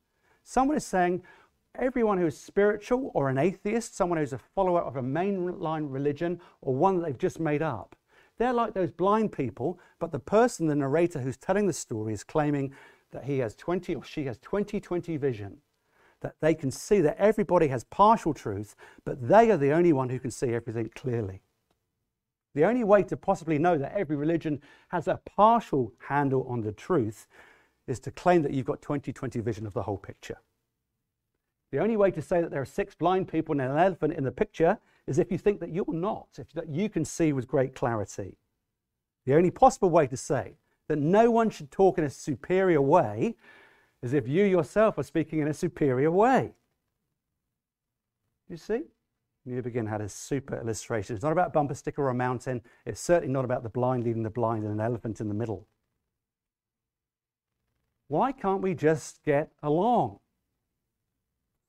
Someone 0.43 0.77
is 0.77 0.85
saying, 0.85 1.23
everyone 1.77 2.17
who 2.17 2.27
is 2.27 2.39
spiritual 2.39 3.11
or 3.13 3.29
an 3.29 3.37
atheist, 3.37 3.95
someone 3.95 4.19
who's 4.19 4.33
a 4.33 4.37
follower 4.37 4.81
of 4.81 4.95
a 4.95 5.01
mainline 5.01 5.91
religion 5.91 6.39
or 6.61 6.75
one 6.75 6.97
that 6.97 7.05
they've 7.05 7.17
just 7.17 7.39
made 7.39 7.61
up, 7.61 7.95
they're 8.37 8.53
like 8.53 8.73
those 8.73 8.91
blind 8.91 9.31
people, 9.31 9.79
but 9.99 10.11
the 10.11 10.19
person, 10.19 10.67
the 10.67 10.75
narrator 10.75 11.19
who's 11.19 11.37
telling 11.37 11.67
the 11.67 11.73
story, 11.73 12.13
is 12.13 12.23
claiming 12.23 12.73
that 13.11 13.25
he 13.25 13.39
has 13.39 13.55
20 13.55 13.95
or 13.95 14.03
she 14.03 14.25
has 14.25 14.37
20 14.39 14.79
20 14.79 15.17
vision. 15.17 15.57
That 16.21 16.35
they 16.41 16.55
can 16.55 16.71
see 16.71 17.01
that 17.01 17.17
everybody 17.17 17.67
has 17.67 17.83
partial 17.83 18.33
truth, 18.33 18.75
but 19.03 19.27
they 19.27 19.51
are 19.51 19.57
the 19.57 19.71
only 19.71 19.93
one 19.93 20.09
who 20.09 20.19
can 20.19 20.31
see 20.31 20.53
everything 20.53 20.89
clearly. 20.95 21.41
The 22.55 22.65
only 22.65 22.83
way 22.83 23.03
to 23.03 23.17
possibly 23.17 23.57
know 23.57 23.77
that 23.77 23.93
every 23.93 24.15
religion 24.15 24.61
has 24.89 25.07
a 25.07 25.19
partial 25.25 25.91
handle 26.07 26.45
on 26.47 26.61
the 26.61 26.71
truth 26.71 27.27
is 27.87 27.99
to 28.01 28.11
claim 28.11 28.41
that 28.43 28.53
you've 28.53 28.65
got 28.65 28.81
20 28.81 29.11
20 29.11 29.39
vision 29.41 29.67
of 29.67 29.73
the 29.73 29.83
whole 29.83 29.97
picture. 29.97 30.37
The 31.73 31.79
only 31.79 31.97
way 31.97 32.11
to 32.11 32.21
say 32.21 32.39
that 32.39 32.51
there 32.51 32.61
are 32.61 32.65
six 32.65 32.93
blind 32.93 33.27
people 33.27 33.53
and 33.53 33.61
an 33.61 33.75
elephant 33.75 34.13
in 34.13 34.23
the 34.23 34.31
picture 34.31 34.77
is 35.07 35.17
if 35.17 35.31
you 35.31 35.39
think 35.39 35.59
that 35.59 35.71
you're 35.71 35.91
not, 35.91 36.27
if 36.37 36.51
that 36.53 36.69
you 36.69 36.87
can 36.87 37.03
see 37.03 37.33
with 37.33 37.47
great 37.47 37.73
clarity. 37.73 38.37
The 39.25 39.33
only 39.33 39.49
possible 39.49 39.89
way 39.89 40.05
to 40.05 40.15
say 40.15 40.53
that 40.87 40.99
no 40.99 41.31
one 41.31 41.49
should 41.49 41.71
talk 41.71 41.97
in 41.97 42.03
a 42.03 42.11
superior 42.11 42.79
way 42.79 43.37
is 44.03 44.13
if 44.13 44.27
you 44.27 44.43
yourself 44.43 44.99
are 44.99 45.03
speaking 45.03 45.39
in 45.39 45.47
a 45.47 45.53
superior 45.53 46.11
way. 46.11 46.51
You 48.47 48.57
see? 48.57 48.83
Newbigin 49.49 49.89
had 49.89 50.01
a 50.01 50.09
super 50.09 50.61
illustration. 50.61 51.15
It's 51.15 51.23
not 51.23 51.31
about 51.31 51.53
bumper 51.53 51.73
sticker 51.73 52.03
or 52.03 52.09
a 52.09 52.13
mountain. 52.13 52.61
It's 52.85 53.01
certainly 53.01 53.33
not 53.33 53.45
about 53.45 53.63
the 53.63 53.69
blind 53.69 54.03
leading 54.03 54.21
the 54.21 54.29
blind 54.29 54.63
and 54.63 54.73
an 54.73 54.79
elephant 54.79 55.19
in 55.19 55.27
the 55.27 55.33
middle. 55.33 55.65
Why 58.09 58.31
can't 58.31 58.61
we 58.61 58.75
just 58.75 59.23
get 59.23 59.49
along? 59.63 60.19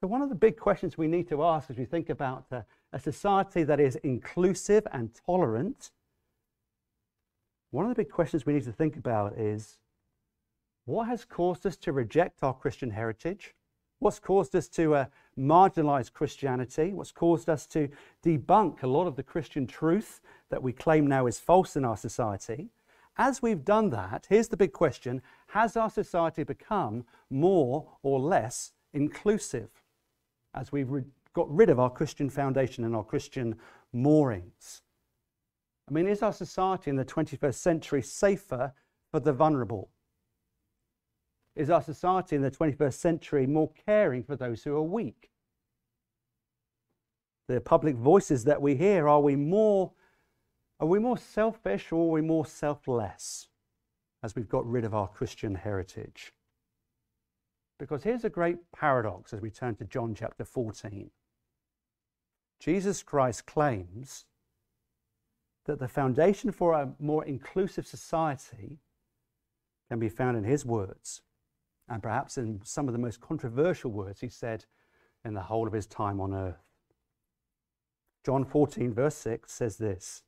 So, 0.04 0.08
one 0.08 0.20
of 0.20 0.28
the 0.28 0.34
big 0.34 0.58
questions 0.58 0.98
we 0.98 1.08
need 1.08 1.28
to 1.30 1.42
ask 1.42 1.70
as 1.70 1.78
we 1.78 1.86
think 1.86 2.10
about 2.10 2.44
uh, 2.52 2.60
a 2.92 2.98
society 2.98 3.62
that 3.62 3.80
is 3.80 3.96
inclusive 4.02 4.86
and 4.92 5.08
tolerant, 5.24 5.92
one 7.70 7.86
of 7.86 7.88
the 7.88 8.02
big 8.02 8.10
questions 8.10 8.44
we 8.44 8.52
need 8.52 8.64
to 8.64 8.72
think 8.72 8.96
about 8.96 9.38
is 9.38 9.78
what 10.84 11.08
has 11.08 11.24
caused 11.24 11.64
us 11.64 11.78
to 11.78 11.92
reject 11.92 12.42
our 12.42 12.52
Christian 12.52 12.90
heritage? 12.90 13.54
What's 13.98 14.18
caused 14.18 14.54
us 14.54 14.68
to 14.68 14.94
uh, 14.94 15.04
marginalize 15.38 16.12
Christianity? 16.12 16.92
What's 16.92 17.10
caused 17.10 17.48
us 17.48 17.66
to 17.68 17.88
debunk 18.22 18.82
a 18.82 18.86
lot 18.86 19.06
of 19.06 19.16
the 19.16 19.22
Christian 19.22 19.66
truth 19.66 20.20
that 20.50 20.62
we 20.62 20.74
claim 20.74 21.06
now 21.06 21.26
is 21.26 21.40
false 21.40 21.76
in 21.76 21.84
our 21.86 21.96
society? 21.96 22.68
as 23.16 23.40
we've 23.40 23.64
done 23.64 23.88
that, 23.88 24.26
here's 24.28 24.48
the 24.48 24.56
big 24.58 24.72
question 24.72 25.22
Has 25.46 25.78
our 25.78 25.88
society 25.88 26.44
become 26.44 27.06
more 27.30 27.86
or 28.02 28.20
less 28.20 28.72
inclusive 28.92 29.70
as 30.54 30.72
we've 30.72 31.04
got 31.32 31.54
rid 31.54 31.70
of 31.70 31.80
our 31.80 31.90
Christian 31.90 32.30
foundation 32.30 32.84
and 32.84 32.94
our 32.94 33.04
Christian 33.04 33.56
moorings? 33.92 34.82
I 35.88 35.92
mean, 35.92 36.06
is 36.06 36.22
our 36.22 36.32
society 36.32 36.90
in 36.90 36.96
the 36.96 37.04
21st 37.04 37.54
century 37.54 38.02
safer 38.02 38.72
for 39.10 39.20
the 39.20 39.32
vulnerable? 39.32 39.90
Is 41.56 41.70
our 41.70 41.82
society 41.82 42.36
in 42.36 42.42
the 42.42 42.50
21st 42.50 42.94
century 42.94 43.46
more 43.46 43.70
caring 43.86 44.24
for 44.24 44.34
those 44.34 44.64
who 44.64 44.74
are 44.74 44.82
weak? 44.82 45.30
The 47.46 47.60
public 47.60 47.96
voices 47.96 48.44
that 48.44 48.62
we 48.62 48.74
hear, 48.74 49.06
are 49.06 49.20
we 49.20 49.36
more, 49.36 49.92
are 50.80 50.86
we 50.86 50.98
more 50.98 51.18
selfish 51.18 51.92
or 51.92 52.08
are 52.08 52.12
we 52.12 52.22
more 52.22 52.46
selfless 52.46 53.48
as 54.22 54.34
we've 54.34 54.48
got 54.48 54.66
rid 54.66 54.84
of 54.84 54.94
our 54.94 55.06
Christian 55.06 55.54
heritage? 55.54 56.32
Because 57.84 58.02
here's 58.02 58.24
a 58.24 58.30
great 58.30 58.56
paradox 58.72 59.34
as 59.34 59.42
we 59.42 59.50
turn 59.50 59.74
to 59.74 59.84
John 59.84 60.14
chapter 60.14 60.42
14. 60.42 61.10
Jesus 62.58 63.02
Christ 63.02 63.44
claims 63.44 64.24
that 65.66 65.80
the 65.80 65.86
foundation 65.86 66.50
for 66.50 66.72
a 66.72 66.94
more 66.98 67.26
inclusive 67.26 67.86
society 67.86 68.78
can 69.90 69.98
be 69.98 70.08
found 70.08 70.38
in 70.38 70.44
his 70.44 70.64
words 70.64 71.20
and 71.86 72.02
perhaps 72.02 72.38
in 72.38 72.62
some 72.64 72.88
of 72.88 72.94
the 72.94 72.98
most 72.98 73.20
controversial 73.20 73.90
words 73.90 74.22
he 74.22 74.30
said 74.30 74.64
in 75.22 75.34
the 75.34 75.42
whole 75.42 75.66
of 75.66 75.74
his 75.74 75.86
time 75.86 76.22
on 76.22 76.32
earth. 76.32 76.64
John 78.24 78.46
14, 78.46 78.94
verse 78.94 79.16
6 79.16 79.52
says 79.52 79.76
this 79.76 80.22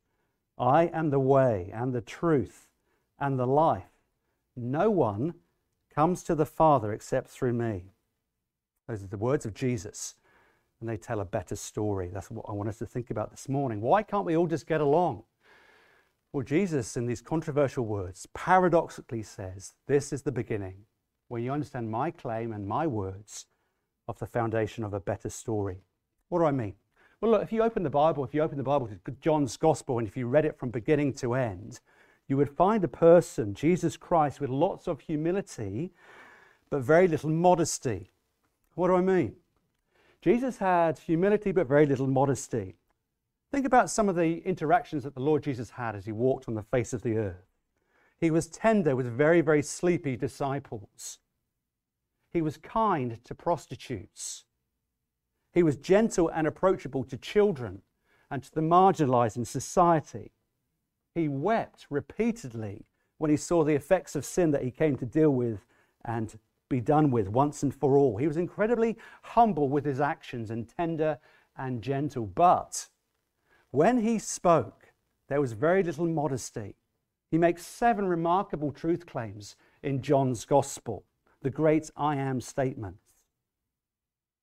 I 0.58 0.90
am 0.92 1.08
the 1.08 1.20
way 1.20 1.70
and 1.72 1.94
the 1.94 2.02
truth 2.02 2.68
and 3.18 3.38
the 3.38 3.46
life. 3.46 3.94
No 4.54 4.90
one 4.90 5.36
comes 5.96 6.22
to 6.22 6.34
the 6.34 6.46
Father 6.46 6.92
except 6.92 7.28
through 7.28 7.54
me. 7.54 7.84
Those 8.86 9.02
are 9.02 9.08
the 9.08 9.16
words 9.16 9.46
of 9.46 9.54
Jesus, 9.54 10.14
and 10.78 10.88
they 10.88 10.98
tell 10.98 11.20
a 11.20 11.24
better 11.24 11.56
story. 11.56 12.10
That's 12.12 12.30
what 12.30 12.44
I 12.48 12.52
want 12.52 12.68
us 12.68 12.78
to 12.78 12.86
think 12.86 13.10
about 13.10 13.30
this 13.30 13.48
morning. 13.48 13.80
Why 13.80 14.02
can't 14.02 14.26
we 14.26 14.36
all 14.36 14.46
just 14.46 14.66
get 14.66 14.82
along? 14.82 15.22
Well, 16.32 16.44
Jesus, 16.44 16.98
in 16.98 17.06
these 17.06 17.22
controversial 17.22 17.86
words, 17.86 18.26
paradoxically 18.34 19.22
says, 19.22 19.72
This 19.86 20.12
is 20.12 20.20
the 20.20 20.32
beginning 20.32 20.84
when 21.28 21.42
you 21.42 21.50
understand 21.50 21.90
my 21.90 22.10
claim 22.10 22.52
and 22.52 22.68
my 22.68 22.86
words 22.86 23.46
of 24.06 24.18
the 24.18 24.26
foundation 24.26 24.84
of 24.84 24.92
a 24.92 25.00
better 25.00 25.30
story. 25.30 25.78
What 26.28 26.40
do 26.40 26.44
I 26.44 26.50
mean? 26.50 26.74
Well, 27.20 27.30
look, 27.30 27.42
if 27.42 27.52
you 27.52 27.62
open 27.62 27.82
the 27.82 27.90
Bible, 27.90 28.22
if 28.22 28.34
you 28.34 28.42
open 28.42 28.58
the 28.58 28.62
Bible 28.62 28.86
to 28.88 29.10
John's 29.22 29.56
Gospel, 29.56 29.98
and 29.98 30.06
if 30.06 30.16
you 30.16 30.26
read 30.26 30.44
it 30.44 30.58
from 30.58 30.68
beginning 30.68 31.14
to 31.14 31.34
end, 31.34 31.80
you 32.28 32.36
would 32.36 32.50
find 32.50 32.82
a 32.82 32.88
person, 32.88 33.54
Jesus 33.54 33.96
Christ, 33.96 34.40
with 34.40 34.50
lots 34.50 34.88
of 34.88 35.00
humility, 35.00 35.92
but 36.70 36.82
very 36.82 37.06
little 37.06 37.30
modesty. 37.30 38.10
What 38.74 38.88
do 38.88 38.96
I 38.96 39.00
mean? 39.00 39.36
Jesus 40.20 40.58
had 40.58 40.98
humility, 40.98 41.52
but 41.52 41.68
very 41.68 41.86
little 41.86 42.08
modesty. 42.08 42.76
Think 43.52 43.64
about 43.64 43.90
some 43.90 44.08
of 44.08 44.16
the 44.16 44.38
interactions 44.44 45.04
that 45.04 45.14
the 45.14 45.22
Lord 45.22 45.44
Jesus 45.44 45.70
had 45.70 45.94
as 45.94 46.04
he 46.04 46.12
walked 46.12 46.48
on 46.48 46.54
the 46.54 46.62
face 46.62 46.92
of 46.92 47.02
the 47.02 47.16
earth. 47.16 47.46
He 48.18 48.30
was 48.30 48.48
tender 48.48 48.96
with 48.96 49.06
very, 49.06 49.40
very 49.40 49.62
sleepy 49.62 50.16
disciples. 50.16 51.18
He 52.32 52.42
was 52.42 52.56
kind 52.56 53.22
to 53.24 53.34
prostitutes. 53.34 54.44
He 55.52 55.62
was 55.62 55.76
gentle 55.76 56.28
and 56.28 56.46
approachable 56.46 57.04
to 57.04 57.16
children 57.16 57.82
and 58.30 58.42
to 58.42 58.52
the 58.52 58.60
marginalized 58.60 59.36
in 59.36 59.44
society. 59.44 60.32
He 61.16 61.28
wept 61.28 61.86
repeatedly 61.88 62.84
when 63.16 63.30
he 63.30 63.38
saw 63.38 63.64
the 63.64 63.74
effects 63.74 64.14
of 64.14 64.26
sin 64.26 64.50
that 64.50 64.62
he 64.62 64.70
came 64.70 64.96
to 64.96 65.06
deal 65.06 65.30
with 65.30 65.64
and 66.04 66.38
be 66.68 66.78
done 66.78 67.10
with 67.10 67.30
once 67.30 67.62
and 67.62 67.74
for 67.74 67.96
all. 67.96 68.18
He 68.18 68.26
was 68.26 68.36
incredibly 68.36 68.98
humble 69.22 69.70
with 69.70 69.86
his 69.86 69.98
actions 69.98 70.50
and 70.50 70.68
tender 70.68 71.18
and 71.56 71.80
gentle. 71.80 72.26
But 72.26 72.88
when 73.70 74.02
he 74.02 74.18
spoke, 74.18 74.92
there 75.28 75.40
was 75.40 75.54
very 75.54 75.82
little 75.82 76.04
modesty. 76.04 76.74
He 77.30 77.38
makes 77.38 77.66
seven 77.66 78.06
remarkable 78.08 78.70
truth 78.70 79.06
claims 79.06 79.56
in 79.82 80.02
John's 80.02 80.44
Gospel, 80.44 81.06
the 81.40 81.48
great 81.48 81.90
I 81.96 82.16
am 82.16 82.42
statements. 82.42 83.14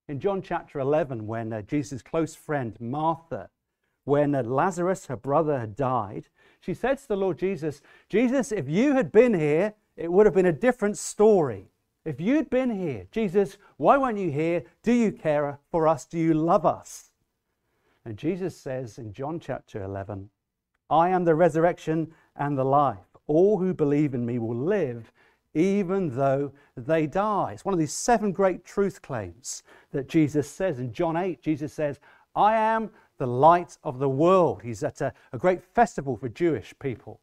In 0.07 0.19
John 0.19 0.41
chapter 0.41 0.79
11, 0.79 1.27
when 1.27 1.53
uh, 1.53 1.61
Jesus' 1.61 2.01
close 2.01 2.33
friend 2.33 2.75
Martha, 2.79 3.51
when 4.05 4.33
uh, 4.33 4.41
Lazarus, 4.43 5.05
her 5.05 5.15
brother, 5.15 5.59
had 5.59 5.75
died, 5.75 6.29
she 6.63 6.73
said 6.73 6.97
to 6.97 7.07
the 7.07 7.17
Lord 7.17 7.37
Jesus, 7.37 7.81
Jesus, 8.07 8.51
if 8.51 8.69
you 8.69 8.95
had 8.95 9.11
been 9.11 9.33
here, 9.33 9.73
it 9.97 10.11
would 10.11 10.25
have 10.25 10.35
been 10.35 10.45
a 10.45 10.53
different 10.53 10.97
story. 10.97 11.67
If 12.05 12.21
you'd 12.21 12.49
been 12.49 12.69
here, 12.69 13.05
Jesus, 13.11 13.57
why 13.77 13.97
weren't 13.97 14.17
you 14.17 14.31
here? 14.31 14.63
Do 14.81 14.93
you 14.93 15.11
care 15.11 15.59
for 15.71 15.87
us? 15.87 16.05
Do 16.05 16.17
you 16.17 16.33
love 16.33 16.65
us? 16.65 17.11
And 18.05 18.17
Jesus 18.17 18.57
says 18.57 18.97
in 18.97 19.11
John 19.11 19.39
chapter 19.39 19.83
11, 19.83 20.29
I 20.89 21.09
am 21.09 21.25
the 21.25 21.35
resurrection 21.35 22.13
and 22.35 22.57
the 22.57 22.65
life. 22.65 23.17
All 23.27 23.57
who 23.57 23.73
believe 23.73 24.13
in 24.13 24.25
me 24.25 24.39
will 24.39 24.55
live 24.55 25.11
even 25.53 26.15
though 26.15 26.51
they 26.75 27.07
die. 27.07 27.51
It's 27.53 27.65
one 27.65 27.73
of 27.73 27.79
these 27.79 27.93
seven 27.93 28.31
great 28.31 28.65
truth 28.65 29.01
claims 29.01 29.63
that 29.91 30.09
Jesus 30.09 30.49
says. 30.49 30.79
In 30.79 30.93
John 30.93 31.15
8, 31.15 31.41
Jesus 31.41 31.73
says, 31.73 31.99
I 32.35 32.55
am 32.55 32.89
the 33.23 33.27
light 33.27 33.77
of 33.83 33.99
the 33.99 34.09
world. 34.09 34.61
He's 34.63 34.83
at 34.83 35.01
a, 35.01 35.13
a 35.31 35.37
great 35.37 35.63
festival 35.63 36.17
for 36.17 36.29
Jewish 36.29 36.73
people. 36.79 37.21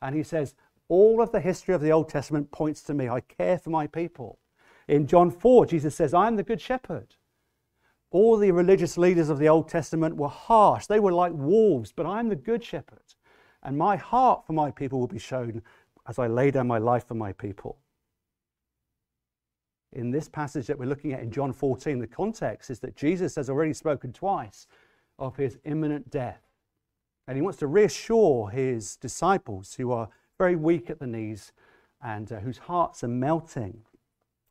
And 0.00 0.14
he 0.14 0.22
says, 0.22 0.54
All 0.88 1.20
of 1.20 1.32
the 1.32 1.40
history 1.40 1.74
of 1.74 1.80
the 1.80 1.92
Old 1.92 2.08
Testament 2.08 2.50
points 2.50 2.82
to 2.82 2.94
me. 2.94 3.08
I 3.08 3.20
care 3.20 3.58
for 3.58 3.70
my 3.70 3.86
people. 3.86 4.38
In 4.88 5.06
John 5.06 5.30
4, 5.30 5.66
Jesus 5.66 5.94
says, 5.94 6.14
I 6.14 6.26
am 6.26 6.36
the 6.36 6.42
good 6.42 6.60
shepherd. 6.60 7.16
All 8.10 8.36
the 8.38 8.52
religious 8.52 8.96
leaders 8.96 9.28
of 9.28 9.38
the 9.38 9.48
Old 9.48 9.68
Testament 9.68 10.16
were 10.16 10.28
harsh. 10.28 10.86
They 10.86 11.00
were 11.00 11.12
like 11.12 11.32
wolves, 11.34 11.92
but 11.92 12.06
I 12.06 12.20
am 12.20 12.28
the 12.28 12.36
good 12.36 12.64
shepherd 12.64 13.14
and 13.66 13.76
my 13.76 13.96
heart 13.96 14.46
for 14.46 14.52
my 14.52 14.70
people 14.70 15.00
will 15.00 15.08
be 15.08 15.18
shown 15.18 15.60
as 16.08 16.18
I 16.18 16.28
lay 16.28 16.52
down 16.52 16.68
my 16.68 16.78
life 16.78 17.06
for 17.06 17.14
my 17.14 17.32
people. 17.32 17.78
In 19.92 20.12
this 20.12 20.28
passage 20.28 20.68
that 20.68 20.78
we're 20.78 20.88
looking 20.88 21.12
at 21.12 21.20
in 21.20 21.32
John 21.32 21.52
14, 21.52 21.98
the 21.98 22.06
context 22.06 22.70
is 22.70 22.78
that 22.80 22.96
Jesus 22.96 23.34
has 23.34 23.50
already 23.50 23.72
spoken 23.72 24.12
twice 24.12 24.68
of 25.18 25.36
his 25.36 25.58
imminent 25.64 26.10
death. 26.10 26.42
And 27.26 27.36
he 27.36 27.42
wants 27.42 27.58
to 27.58 27.66
reassure 27.66 28.48
his 28.48 28.96
disciples 28.96 29.74
who 29.74 29.90
are 29.92 30.08
very 30.38 30.56
weak 30.56 30.90
at 30.90 30.98
the 30.98 31.06
knees 31.06 31.52
and 32.02 32.30
uh, 32.30 32.40
whose 32.40 32.58
hearts 32.58 33.02
are 33.02 33.08
melting. 33.08 33.82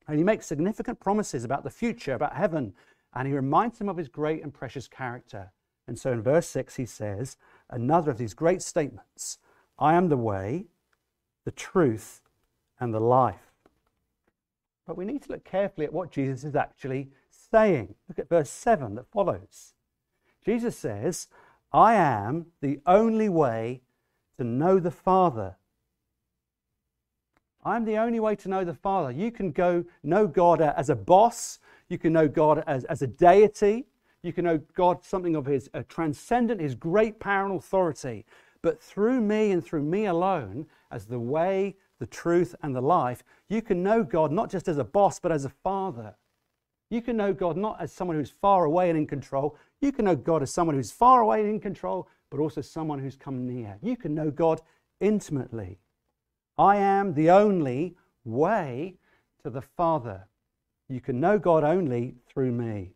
And 0.07 0.17
he 0.17 0.23
makes 0.23 0.45
significant 0.45 0.99
promises 0.99 1.43
about 1.43 1.63
the 1.63 1.69
future, 1.69 2.13
about 2.13 2.35
heaven, 2.35 2.73
and 3.13 3.27
he 3.27 3.33
reminds 3.33 3.77
them 3.79 3.89
of 3.89 3.97
his 3.97 4.09
great 4.09 4.43
and 4.43 4.53
precious 4.53 4.87
character. 4.87 5.51
And 5.87 5.97
so 5.97 6.11
in 6.11 6.21
verse 6.21 6.47
6, 6.47 6.75
he 6.75 6.85
says, 6.85 7.37
another 7.69 8.11
of 8.11 8.17
these 8.17 8.33
great 8.33 8.61
statements 8.61 9.37
I 9.77 9.95
am 9.95 10.09
the 10.09 10.17
way, 10.17 10.65
the 11.43 11.51
truth, 11.51 12.21
and 12.79 12.93
the 12.93 12.99
life. 12.99 13.51
But 14.87 14.97
we 14.97 15.05
need 15.05 15.23
to 15.23 15.31
look 15.31 15.43
carefully 15.43 15.85
at 15.85 15.93
what 15.93 16.11
Jesus 16.11 16.43
is 16.43 16.55
actually 16.55 17.09
saying. 17.29 17.95
Look 18.07 18.19
at 18.19 18.29
verse 18.29 18.49
7 18.49 18.95
that 18.95 19.07
follows. 19.11 19.74
Jesus 20.45 20.77
says, 20.77 21.27
I 21.73 21.95
am 21.95 22.47
the 22.61 22.79
only 22.85 23.29
way 23.29 23.81
to 24.37 24.43
know 24.43 24.79
the 24.79 24.91
Father. 24.91 25.55
I'm 27.63 27.83
the 27.83 27.97
only 27.97 28.19
way 28.19 28.35
to 28.35 28.49
know 28.49 28.63
the 28.63 28.75
Father. 28.75 29.11
You 29.11 29.31
can 29.31 29.51
go 29.51 29.83
know 30.03 30.27
God 30.27 30.61
as 30.61 30.89
a 30.89 30.95
boss, 30.95 31.59
you 31.89 31.97
can 31.97 32.13
know 32.13 32.27
God 32.27 32.63
as, 32.67 32.83
as 32.85 33.01
a 33.01 33.07
deity, 33.07 33.87
you 34.21 34.33
can 34.33 34.45
know 34.45 34.59
God 34.75 35.03
something 35.03 35.35
of 35.35 35.47
His 35.47 35.69
transcendent, 35.89 36.61
His 36.61 36.75
great 36.75 37.19
power 37.19 37.45
and 37.45 37.57
authority. 37.57 38.25
But 38.61 38.81
through 38.81 39.21
me 39.21 39.51
and 39.51 39.65
through 39.65 39.83
me 39.83 40.05
alone, 40.05 40.67
as 40.91 41.05
the 41.05 41.19
way, 41.19 41.75
the 41.99 42.07
truth, 42.07 42.55
and 42.61 42.75
the 42.75 42.81
life, 42.81 43.23
you 43.49 43.61
can 43.61 43.81
know 43.81 44.03
God 44.03 44.31
not 44.31 44.51
just 44.51 44.67
as 44.67 44.77
a 44.77 44.83
boss, 44.83 45.19
but 45.19 45.31
as 45.31 45.45
a 45.45 45.49
father. 45.49 46.15
You 46.89 47.01
can 47.01 47.17
know 47.17 47.33
God 47.33 47.57
not 47.57 47.81
as 47.81 47.91
someone 47.91 48.17
who's 48.17 48.29
far 48.29 48.65
away 48.65 48.89
and 48.89 48.97
in 48.97 49.07
control. 49.07 49.57
You 49.81 49.91
can 49.91 50.05
know 50.05 50.15
God 50.15 50.43
as 50.43 50.53
someone 50.53 50.75
who's 50.75 50.91
far 50.91 51.21
away 51.21 51.41
and 51.41 51.49
in 51.49 51.59
control, 51.59 52.07
but 52.29 52.39
also 52.39 52.61
someone 52.61 52.99
who's 52.99 53.15
come 53.15 53.47
near. 53.47 53.77
You 53.81 53.97
can 53.97 54.13
know 54.13 54.29
God 54.29 54.61
intimately. 54.99 55.79
I 56.57 56.77
am 56.77 57.13
the 57.13 57.29
only 57.31 57.95
way 58.23 58.95
to 59.43 59.49
the 59.49 59.61
Father. 59.61 60.27
You 60.87 61.01
can 61.01 61.19
know 61.19 61.39
God 61.39 61.63
only 61.63 62.15
through 62.27 62.51
me. 62.51 62.93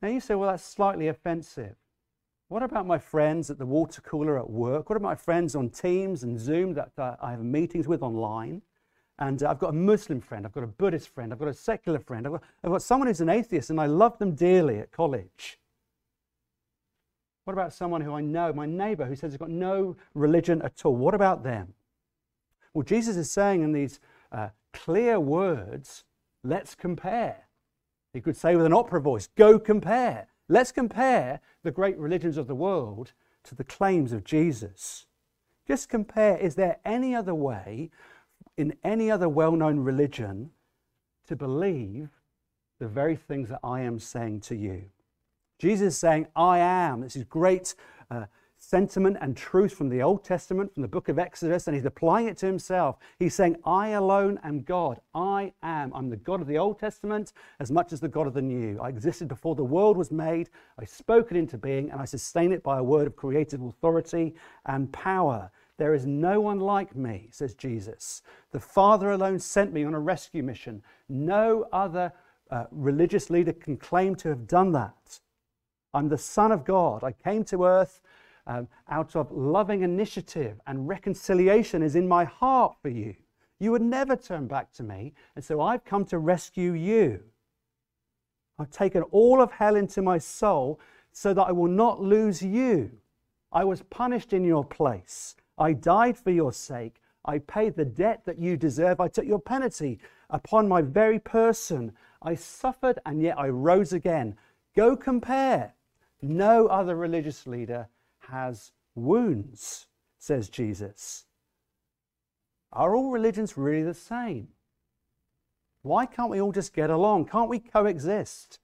Now 0.00 0.08
you 0.08 0.20
say, 0.20 0.34
well, 0.34 0.50
that's 0.50 0.64
slightly 0.64 1.08
offensive. 1.08 1.76
What 2.48 2.62
about 2.62 2.86
my 2.86 2.98
friends 2.98 3.50
at 3.50 3.58
the 3.58 3.64
water 3.64 4.02
cooler 4.02 4.38
at 4.38 4.50
work? 4.50 4.90
What 4.90 4.96
about 4.96 5.08
my 5.08 5.14
friends 5.14 5.56
on 5.56 5.70
Teams 5.70 6.22
and 6.22 6.38
Zoom 6.38 6.74
that 6.74 6.90
I 6.98 7.30
have 7.30 7.42
meetings 7.42 7.88
with 7.88 8.02
online? 8.02 8.62
And 9.18 9.42
uh, 9.42 9.50
I've 9.50 9.58
got 9.58 9.70
a 9.70 9.74
Muslim 9.74 10.20
friend, 10.20 10.46
I've 10.46 10.52
got 10.52 10.64
a 10.64 10.68
Buddhist 10.68 11.08
friend, 11.08 11.32
I've 11.32 11.38
got 11.38 11.48
a 11.48 11.54
secular 11.54 11.98
friend, 11.98 12.26
I've 12.26 12.32
got, 12.32 12.42
I've 12.64 12.70
got 12.70 12.82
someone 12.82 13.08
who's 13.08 13.20
an 13.20 13.28
atheist, 13.28 13.70
and 13.70 13.80
I 13.80 13.86
love 13.86 14.18
them 14.18 14.34
dearly 14.34 14.78
at 14.78 14.90
college. 14.90 15.58
What 17.44 17.54
about 17.54 17.72
someone 17.72 18.00
who 18.00 18.14
I 18.14 18.20
know, 18.20 18.52
my 18.52 18.66
neighbor, 18.66 19.04
who 19.04 19.16
says 19.16 19.32
he's 19.32 19.38
got 19.38 19.50
no 19.50 19.96
religion 20.14 20.62
at 20.62 20.84
all? 20.84 20.94
What 20.94 21.14
about 21.14 21.42
them? 21.42 21.74
Well, 22.72 22.84
Jesus 22.84 23.16
is 23.16 23.30
saying 23.30 23.62
in 23.62 23.72
these 23.72 24.00
uh, 24.30 24.48
clear 24.72 25.18
words, 25.18 26.04
let's 26.44 26.74
compare. 26.74 27.48
He 28.12 28.20
could 28.20 28.36
say 28.36 28.56
with 28.56 28.66
an 28.66 28.72
opera 28.72 29.00
voice, 29.00 29.28
go 29.36 29.58
compare. 29.58 30.28
Let's 30.48 30.72
compare 30.72 31.40
the 31.62 31.70
great 31.70 31.98
religions 31.98 32.36
of 32.36 32.46
the 32.46 32.54
world 32.54 33.12
to 33.44 33.54
the 33.54 33.64
claims 33.64 34.12
of 34.12 34.24
Jesus. 34.24 35.06
Just 35.66 35.88
compare 35.88 36.36
is 36.36 36.54
there 36.54 36.78
any 36.84 37.14
other 37.14 37.34
way 37.34 37.90
in 38.56 38.74
any 38.84 39.10
other 39.10 39.28
well 39.28 39.52
known 39.52 39.80
religion 39.80 40.50
to 41.26 41.36
believe 41.36 42.08
the 42.78 42.88
very 42.88 43.16
things 43.16 43.48
that 43.48 43.60
I 43.62 43.80
am 43.82 43.98
saying 43.98 44.40
to 44.42 44.56
you? 44.56 44.84
Jesus 45.58 45.94
is 45.94 45.98
saying, 45.98 46.26
I 46.34 46.58
am. 46.58 47.02
This 47.02 47.14
is 47.14 47.24
great 47.24 47.74
uh, 48.10 48.24
sentiment 48.62 49.16
and 49.20 49.36
truth 49.36 49.72
from 49.72 49.88
the 49.88 50.02
Old 50.02 50.24
Testament, 50.24 50.72
from 50.72 50.82
the 50.82 50.88
book 50.88 51.08
of 51.08 51.18
Exodus, 51.18 51.66
and 51.66 51.74
he's 51.74 51.84
applying 51.84 52.28
it 52.28 52.36
to 52.38 52.46
himself. 52.46 52.96
He's 53.18 53.34
saying, 53.34 53.56
I 53.64 53.88
alone 53.90 54.38
am 54.44 54.62
God. 54.62 55.00
I 55.14 55.52
am. 55.62 55.92
I'm 55.94 56.10
the 56.10 56.16
God 56.16 56.40
of 56.40 56.46
the 56.46 56.58
Old 56.58 56.78
Testament 56.78 57.32
as 57.60 57.70
much 57.70 57.92
as 57.92 58.00
the 58.00 58.08
God 58.08 58.26
of 58.26 58.34
the 58.34 58.42
New. 58.42 58.78
I 58.80 58.88
existed 58.88 59.28
before 59.28 59.54
the 59.54 59.64
world 59.64 59.96
was 59.96 60.12
made. 60.12 60.48
I 60.78 60.84
spoke 60.84 61.30
it 61.30 61.36
into 61.36 61.58
being, 61.58 61.90
and 61.90 62.00
I 62.00 62.04
sustain 62.04 62.52
it 62.52 62.62
by 62.62 62.78
a 62.78 62.84
word 62.84 63.06
of 63.06 63.16
creative 63.16 63.62
authority 63.62 64.34
and 64.66 64.92
power. 64.92 65.50
There 65.78 65.94
is 65.94 66.06
no 66.06 66.40
one 66.40 66.60
like 66.60 66.94
me, 66.94 67.28
says 67.32 67.54
Jesus. 67.54 68.22
The 68.50 68.60
Father 68.60 69.10
alone 69.10 69.38
sent 69.38 69.72
me 69.72 69.84
on 69.84 69.94
a 69.94 70.00
rescue 70.00 70.42
mission. 70.42 70.82
No 71.08 71.66
other 71.72 72.12
uh, 72.50 72.64
religious 72.70 73.30
leader 73.30 73.52
can 73.52 73.76
claim 73.76 74.14
to 74.16 74.28
have 74.28 74.46
done 74.46 74.72
that. 74.72 75.20
I'm 75.94 76.08
the 76.08 76.18
Son 76.18 76.52
of 76.52 76.64
God. 76.64 77.02
I 77.02 77.12
came 77.12 77.44
to 77.44 77.64
earth 77.64 78.00
um, 78.46 78.68
out 78.88 79.16
of 79.16 79.30
loving 79.30 79.82
initiative, 79.82 80.60
and 80.66 80.88
reconciliation 80.88 81.82
is 81.82 81.96
in 81.96 82.08
my 82.08 82.24
heart 82.24 82.76
for 82.80 82.88
you. 82.88 83.14
You 83.58 83.70
would 83.72 83.82
never 83.82 84.16
turn 84.16 84.48
back 84.48 84.72
to 84.74 84.82
me, 84.82 85.14
and 85.36 85.44
so 85.44 85.60
I've 85.60 85.84
come 85.84 86.04
to 86.06 86.18
rescue 86.18 86.72
you. 86.72 87.20
I've 88.58 88.70
taken 88.70 89.02
all 89.04 89.40
of 89.40 89.52
hell 89.52 89.76
into 89.76 90.02
my 90.02 90.18
soul 90.18 90.80
so 91.12 91.32
that 91.34 91.42
I 91.42 91.52
will 91.52 91.70
not 91.70 92.00
lose 92.00 92.42
you. 92.42 92.90
I 93.52 93.64
was 93.64 93.82
punished 93.82 94.32
in 94.32 94.44
your 94.44 94.64
place. 94.64 95.36
I 95.58 95.72
died 95.72 96.18
for 96.18 96.30
your 96.30 96.52
sake. 96.52 97.00
I 97.24 97.38
paid 97.38 97.76
the 97.76 97.84
debt 97.84 98.24
that 98.24 98.38
you 98.38 98.56
deserve. 98.56 99.00
I 99.00 99.08
took 99.08 99.26
your 99.26 99.38
penalty 99.38 100.00
upon 100.30 100.68
my 100.68 100.82
very 100.82 101.18
person. 101.18 101.92
I 102.22 102.34
suffered 102.34 102.98
and 103.06 103.22
yet 103.22 103.38
I 103.38 103.48
rose 103.48 103.92
again. 103.92 104.36
Go 104.74 104.96
compare. 104.96 105.74
No 106.20 106.66
other 106.66 106.96
religious 106.96 107.46
leader 107.46 107.88
has 108.20 108.72
wounds, 108.94 109.86
says 110.18 110.48
Jesus. 110.48 111.24
Are 112.72 112.96
all 112.96 113.10
religions 113.10 113.56
really 113.56 113.82
the 113.82 113.94
same? 113.94 114.48
Why 115.82 116.06
can't 116.06 116.30
we 116.30 116.40
all 116.40 116.52
just 116.52 116.74
get 116.74 116.90
along? 116.90 117.26
Can't 117.26 117.50
we 117.50 117.58
coexist? 117.58 118.60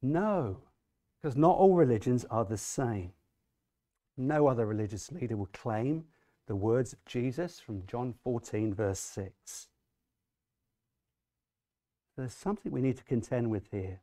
No, 0.00 0.58
because 1.20 1.36
not 1.36 1.56
all 1.56 1.74
religions 1.74 2.24
are 2.30 2.44
the 2.44 2.56
same. 2.56 3.12
No 4.16 4.46
other 4.46 4.66
religious 4.66 5.10
leader 5.10 5.36
will 5.36 5.48
claim 5.52 6.04
the 6.46 6.56
words 6.56 6.92
of 6.92 7.04
Jesus 7.04 7.60
from 7.60 7.86
John 7.86 8.14
14, 8.24 8.74
verse 8.74 8.98
6. 8.98 9.68
There's 12.16 12.34
something 12.34 12.70
we 12.70 12.82
need 12.82 12.98
to 12.98 13.04
contend 13.04 13.50
with 13.50 13.68
here. 13.70 14.00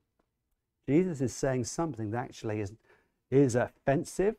Jesus 0.87 1.21
is 1.21 1.33
saying 1.33 1.65
something 1.65 2.09
that 2.11 2.23
actually 2.23 2.61
is, 2.61 2.73
is 3.29 3.55
offensive 3.55 4.35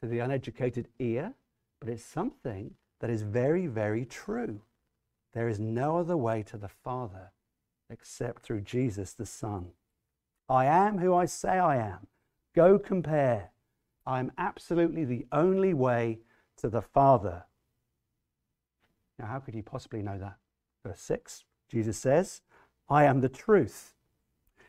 to 0.00 0.06
the 0.06 0.18
uneducated 0.18 0.88
ear, 0.98 1.34
but 1.78 1.88
it's 1.88 2.04
something 2.04 2.74
that 3.00 3.10
is 3.10 3.22
very, 3.22 3.66
very 3.66 4.04
true. 4.04 4.60
There 5.32 5.48
is 5.48 5.60
no 5.60 5.98
other 5.98 6.16
way 6.16 6.42
to 6.44 6.56
the 6.56 6.68
Father 6.68 7.30
except 7.88 8.42
through 8.42 8.62
Jesus 8.62 9.12
the 9.12 9.26
Son. 9.26 9.68
I 10.48 10.64
am 10.64 10.98
who 10.98 11.14
I 11.14 11.26
say 11.26 11.58
I 11.58 11.76
am. 11.76 12.06
Go 12.54 12.78
compare. 12.78 13.50
I 14.06 14.20
am 14.20 14.32
absolutely 14.38 15.04
the 15.04 15.26
only 15.32 15.74
way 15.74 16.20
to 16.58 16.68
the 16.68 16.82
Father. 16.82 17.44
Now, 19.18 19.26
how 19.26 19.38
could 19.40 19.54
you 19.54 19.62
possibly 19.62 20.02
know 20.02 20.18
that? 20.18 20.36
Verse 20.84 21.00
6, 21.00 21.44
Jesus 21.68 21.98
says, 21.98 22.42
I 22.88 23.04
am 23.04 23.20
the 23.20 23.28
truth. 23.28 23.94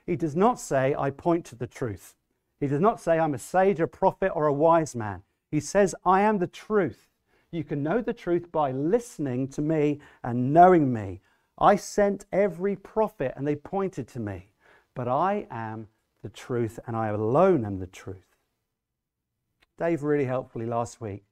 He 0.05 0.15
does 0.15 0.35
not 0.35 0.59
say, 0.59 0.95
I 0.97 1.11
point 1.11 1.45
to 1.45 1.55
the 1.55 1.67
truth. 1.67 2.15
He 2.59 2.67
does 2.67 2.81
not 2.81 2.99
say, 2.99 3.19
I'm 3.19 3.33
a 3.33 3.39
sage, 3.39 3.79
a 3.79 3.87
prophet, 3.87 4.31
or 4.33 4.47
a 4.47 4.53
wise 4.53 4.95
man. 4.95 5.21
He 5.51 5.59
says, 5.59 5.93
I 6.05 6.21
am 6.21 6.39
the 6.39 6.47
truth. 6.47 7.07
You 7.51 7.63
can 7.63 7.83
know 7.83 8.01
the 8.01 8.13
truth 8.13 8.51
by 8.51 8.71
listening 8.71 9.47
to 9.49 9.61
me 9.61 9.99
and 10.23 10.53
knowing 10.53 10.91
me. 10.91 11.21
I 11.57 11.75
sent 11.75 12.25
every 12.31 12.75
prophet 12.75 13.33
and 13.35 13.47
they 13.47 13.55
pointed 13.55 14.07
to 14.09 14.19
me, 14.19 14.51
but 14.95 15.07
I 15.07 15.47
am 15.49 15.87
the 16.23 16.29
truth 16.29 16.79
and 16.87 16.95
I 16.95 17.07
alone 17.07 17.65
am 17.65 17.79
the 17.79 17.87
truth. 17.87 18.26
Dave 19.77 20.03
really 20.03 20.25
helpfully 20.25 20.65
last 20.65 20.99
week 20.99 21.23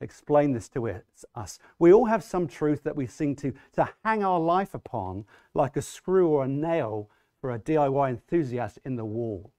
explained 0.00 0.56
this 0.56 0.68
to 0.70 1.02
us. 1.34 1.58
We 1.78 1.92
all 1.92 2.06
have 2.06 2.24
some 2.24 2.48
truth 2.48 2.82
that 2.84 2.96
we 2.96 3.06
seem 3.06 3.36
to, 3.36 3.52
to 3.74 3.88
hang 4.04 4.24
our 4.24 4.40
life 4.40 4.74
upon 4.74 5.26
like 5.54 5.76
a 5.76 5.82
screw 5.82 6.28
or 6.28 6.44
a 6.44 6.48
nail 6.48 7.10
for 7.40 7.52
a 7.52 7.58
DIY 7.58 8.10
enthusiast 8.10 8.78
in 8.84 8.96
the 8.96 9.04
wall. 9.04 9.52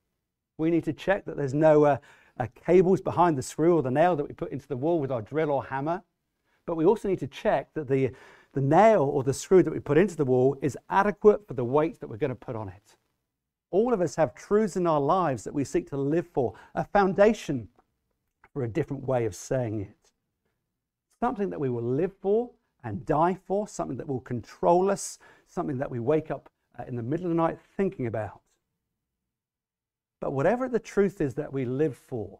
We 0.57 0.71
need 0.71 0.83
to 0.85 0.93
check 0.93 1.25
that 1.25 1.37
there's 1.37 1.53
no 1.53 1.85
uh, 1.85 1.97
uh, 2.39 2.47
cables 2.65 3.01
behind 3.01 3.37
the 3.37 3.43
screw 3.43 3.75
or 3.75 3.81
the 3.81 3.91
nail 3.91 4.15
that 4.15 4.27
we 4.27 4.33
put 4.33 4.51
into 4.51 4.67
the 4.67 4.77
wall 4.77 4.99
with 4.99 5.11
our 5.11 5.21
drill 5.21 5.51
or 5.51 5.63
hammer. 5.63 6.01
But 6.65 6.75
we 6.75 6.85
also 6.85 7.07
need 7.07 7.19
to 7.19 7.27
check 7.27 7.73
that 7.73 7.87
the, 7.87 8.11
the 8.53 8.61
nail 8.61 9.03
or 9.03 9.23
the 9.23 9.33
screw 9.33 9.63
that 9.63 9.73
we 9.73 9.79
put 9.79 9.97
into 9.97 10.15
the 10.15 10.25
wall 10.25 10.57
is 10.61 10.77
adequate 10.89 11.47
for 11.47 11.53
the 11.53 11.65
weight 11.65 11.99
that 11.99 12.07
we're 12.07 12.17
going 12.17 12.29
to 12.29 12.35
put 12.35 12.55
on 12.55 12.69
it. 12.69 12.95
All 13.71 13.93
of 13.93 14.01
us 14.01 14.15
have 14.15 14.35
truths 14.35 14.75
in 14.75 14.85
our 14.85 14.99
lives 14.99 15.43
that 15.43 15.53
we 15.53 15.63
seek 15.63 15.89
to 15.89 15.97
live 15.97 16.27
for, 16.27 16.53
a 16.75 16.83
foundation 16.83 17.69
for 18.53 18.63
a 18.63 18.67
different 18.67 19.07
way 19.07 19.25
of 19.25 19.35
saying 19.35 19.81
it. 19.81 20.11
Something 21.19 21.49
that 21.51 21.59
we 21.59 21.69
will 21.69 21.83
live 21.83 22.13
for 22.13 22.51
and 22.83 23.05
die 23.05 23.37
for, 23.45 23.67
something 23.67 23.97
that 23.97 24.07
will 24.07 24.19
control 24.19 24.89
us, 24.89 25.19
something 25.47 25.77
that 25.77 25.91
we 25.91 25.99
wake 25.99 26.31
up 26.31 26.49
uh, 26.77 26.83
in 26.87 26.95
the 26.95 27.03
middle 27.03 27.25
of 27.25 27.29
the 27.29 27.35
night 27.35 27.59
thinking 27.77 28.07
about. 28.07 28.41
But 30.19 30.33
whatever 30.33 30.67
the 30.67 30.79
truth 30.79 31.21
is 31.21 31.33
that 31.35 31.51
we 31.51 31.65
live 31.65 31.97
for, 31.97 32.39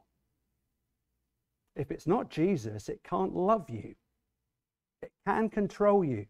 if 1.76 1.92
it's 1.92 2.08
not 2.08 2.30
Jesus, 2.30 2.90
it 2.90 3.02
can't 3.04 3.36
love 3.36 3.70
you. 3.70 3.96
It 5.02 5.12
can 5.26 5.50
control 5.50 6.04
you. 6.04 6.26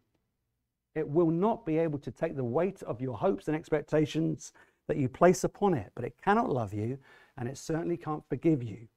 It 0.95 1.07
will 1.07 1.31
not 1.31 1.65
be 1.65 1.77
able 1.77 1.99
to 1.99 2.11
take 2.11 2.35
the 2.35 2.43
weight 2.43 2.83
of 2.83 3.01
your 3.01 3.17
hopes 3.17 3.47
and 3.47 3.55
expectations 3.55 4.53
that 4.87 4.97
you 4.97 5.07
place 5.07 5.43
upon 5.43 5.73
it, 5.73 5.91
but 5.95 6.05
it 6.05 6.15
cannot 6.23 6.49
love 6.49 6.73
you 6.73 6.97
and 7.37 7.47
it 7.47 7.57
certainly 7.57 7.97
can't 7.97 8.23
forgive 8.29 8.61
you. 8.61 8.87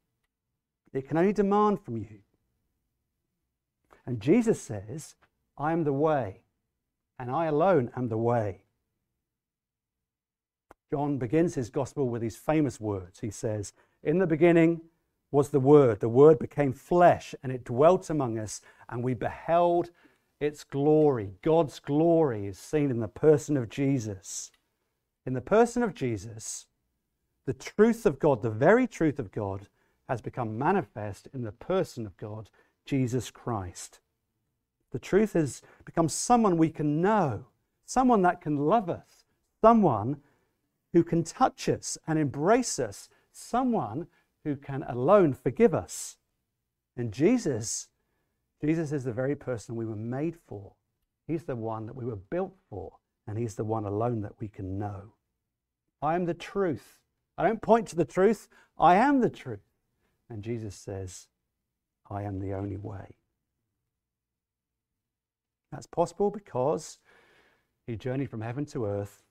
It 0.94 1.08
can 1.08 1.18
only 1.18 1.32
demand 1.32 1.80
from 1.80 1.96
you. 1.98 2.20
And 4.06 4.20
Jesus 4.20 4.60
says, 4.60 5.16
I 5.58 5.72
am 5.72 5.84
the 5.84 5.92
way, 5.92 6.40
and 7.18 7.30
I 7.30 7.46
alone 7.46 7.90
am 7.96 8.08
the 8.08 8.16
way. 8.16 8.60
John 10.90 11.18
begins 11.18 11.54
his 11.54 11.70
gospel 11.70 12.08
with 12.08 12.22
these 12.22 12.36
famous 12.36 12.80
words. 12.80 13.20
He 13.20 13.30
says, 13.30 13.72
In 14.04 14.18
the 14.18 14.26
beginning 14.26 14.80
was 15.32 15.48
the 15.48 15.60
Word. 15.60 15.98
The 15.98 16.08
Word 16.08 16.38
became 16.38 16.72
flesh 16.72 17.34
and 17.42 17.50
it 17.50 17.64
dwelt 17.64 18.08
among 18.10 18.38
us, 18.38 18.60
and 18.88 19.02
we 19.02 19.14
beheld 19.14 19.90
its 20.38 20.62
glory. 20.62 21.32
God's 21.42 21.80
glory 21.80 22.46
is 22.46 22.58
seen 22.58 22.90
in 22.90 23.00
the 23.00 23.08
person 23.08 23.56
of 23.56 23.68
Jesus. 23.68 24.52
In 25.26 25.32
the 25.32 25.40
person 25.40 25.82
of 25.82 25.94
Jesus, 25.94 26.66
the 27.46 27.54
truth 27.54 28.06
of 28.06 28.20
God, 28.20 28.42
the 28.42 28.50
very 28.50 28.86
truth 28.86 29.18
of 29.18 29.32
God, 29.32 29.68
has 30.08 30.20
become 30.20 30.58
manifest 30.58 31.28
in 31.32 31.42
the 31.42 31.52
person 31.52 32.06
of 32.06 32.16
God, 32.16 32.50
Jesus 32.84 33.30
Christ. 33.30 34.00
The 34.92 34.98
truth 34.98 35.32
has 35.32 35.62
become 35.84 36.08
someone 36.08 36.56
we 36.56 36.70
can 36.70 37.00
know, 37.00 37.46
someone 37.84 38.22
that 38.22 38.40
can 38.40 38.56
love 38.56 38.88
us, 38.88 39.24
someone 39.60 40.18
who 40.92 41.02
can 41.02 41.24
touch 41.24 41.68
us 41.68 41.98
and 42.06 42.18
embrace 42.18 42.78
us, 42.78 43.08
someone 43.32 44.06
who 44.44 44.54
can 44.54 44.84
alone 44.84 45.32
forgive 45.32 45.74
us. 45.74 46.16
And 46.96 47.12
Jesus, 47.12 47.88
Jesus 48.60 48.92
is 48.92 49.04
the 49.04 49.12
very 49.12 49.34
person 49.34 49.74
we 49.74 49.86
were 49.86 49.96
made 49.96 50.36
for. 50.46 50.74
He's 51.26 51.44
the 51.44 51.56
one 51.56 51.86
that 51.86 51.96
we 51.96 52.04
were 52.04 52.16
built 52.16 52.54
for, 52.68 52.92
and 53.26 53.38
He's 53.38 53.54
the 53.54 53.64
one 53.64 53.84
alone 53.84 54.20
that 54.20 54.38
we 54.38 54.48
can 54.48 54.78
know. 54.78 55.14
I 56.02 56.14
am 56.14 56.26
the 56.26 56.34
truth. 56.34 57.00
I 57.36 57.44
don't 57.44 57.62
point 57.62 57.88
to 57.88 57.96
the 57.96 58.04
truth, 58.04 58.48
I 58.78 58.96
am 58.96 59.20
the 59.20 59.30
truth. 59.30 59.73
And 60.28 60.42
Jesus 60.42 60.74
says, 60.74 61.28
I 62.10 62.22
am 62.22 62.40
the 62.40 62.54
only 62.54 62.76
way. 62.76 63.16
That's 65.70 65.86
possible 65.86 66.30
because 66.30 66.98
He 67.86 67.96
journeyed 67.96 68.30
from 68.30 68.40
heaven 68.40 68.64
to 68.66 68.86
earth 68.86 69.22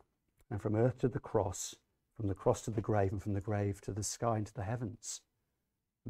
and 0.52 0.62
from 0.62 0.76
earth 0.76 1.00
to 1.00 1.08
the 1.08 1.20
cross, 1.20 1.76
from 2.18 2.28
the 2.28 2.36
cross 2.36 2.62
to 2.64 2.72
the 2.72 2.82
grave, 2.82 3.12
and 3.12 3.22
from 3.22 3.34
the 3.34 3.42
grave 3.42 3.82
to 3.82 3.92
the 3.92 4.04
sky 4.04 4.38
and 4.38 4.48
to 4.48 4.54
the 4.54 4.64
heavens. 4.64 5.22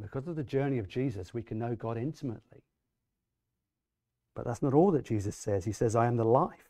Because 0.00 0.26
of 0.26 0.36
the 0.36 0.42
journey 0.42 0.78
of 0.78 0.88
Jesus, 0.88 1.32
we 1.32 1.42
can 1.42 1.58
know 1.58 1.76
God 1.76 1.96
intimately. 1.96 2.64
But 4.34 4.44
that's 4.44 4.62
not 4.62 4.74
all 4.74 4.90
that 4.90 5.04
Jesus 5.04 5.36
says. 5.36 5.64
He 5.64 5.72
says, 5.72 5.94
I 5.94 6.06
am 6.06 6.16
the 6.16 6.24
life. 6.24 6.68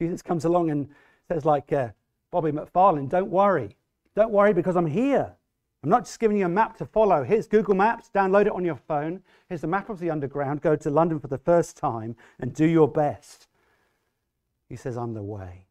Jesus 0.00 0.22
comes 0.22 0.44
along 0.44 0.70
and 0.70 0.88
says, 1.28 1.44
like 1.44 1.72
uh, 1.72 1.90
Bobby 2.32 2.50
McFarlane, 2.50 3.08
don't 3.08 3.30
worry. 3.30 3.76
Don't 4.16 4.32
worry 4.32 4.52
because 4.52 4.76
I'm 4.76 4.86
here. 4.86 5.36
I'm 5.82 5.90
not 5.90 6.04
just 6.04 6.18
giving 6.18 6.38
you 6.38 6.46
a 6.46 6.48
map 6.48 6.76
to 6.78 6.86
follow. 6.86 7.22
Here's 7.22 7.46
Google 7.46 7.74
Maps, 7.74 8.10
download 8.12 8.46
it 8.46 8.52
on 8.52 8.64
your 8.64 8.76
phone. 8.76 9.22
Here's 9.48 9.60
the 9.60 9.68
map 9.68 9.88
of 9.88 10.00
the 10.00 10.10
underground. 10.10 10.60
Go 10.60 10.74
to 10.74 10.90
London 10.90 11.20
for 11.20 11.28
the 11.28 11.38
first 11.38 11.76
time 11.76 12.16
and 12.40 12.52
do 12.52 12.66
your 12.66 12.88
best. 12.88 13.46
He 14.68 14.76
says, 14.76 14.96
I'm 14.96 15.14
the 15.14 15.22
way. 15.22 15.66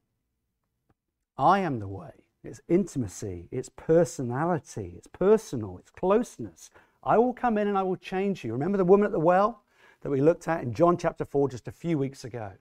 I 1.38 1.60
am 1.60 1.80
the 1.80 1.88
way. 1.88 2.12
It's 2.44 2.62
intimacy, 2.70 3.50
it's 3.52 3.70
personality, 3.70 4.94
it's 4.96 5.08
personal, 5.08 5.78
it's 5.78 5.92
closeness. 5.92 6.70
I 7.04 7.18
will 7.18 7.34
come 7.34 7.58
in 7.58 7.68
and 7.68 7.78
I 7.78 7.84
will 7.84 7.98
change 7.98 8.44
you. 8.44 8.54
Remember 8.54 8.78
the 8.78 8.86
woman 8.86 9.06
at 9.06 9.12
the 9.12 9.20
well 9.20 9.64
that 10.02 10.10
we 10.10 10.22
looked 10.22 10.48
at 10.48 10.64
in 10.64 10.74
John 10.74 10.98
chapter 10.98 11.26
4 11.26 11.50
just 11.50 11.68
a 11.68 11.72
few 11.72 11.98
weeks 11.98 12.24
ago? 12.24 12.54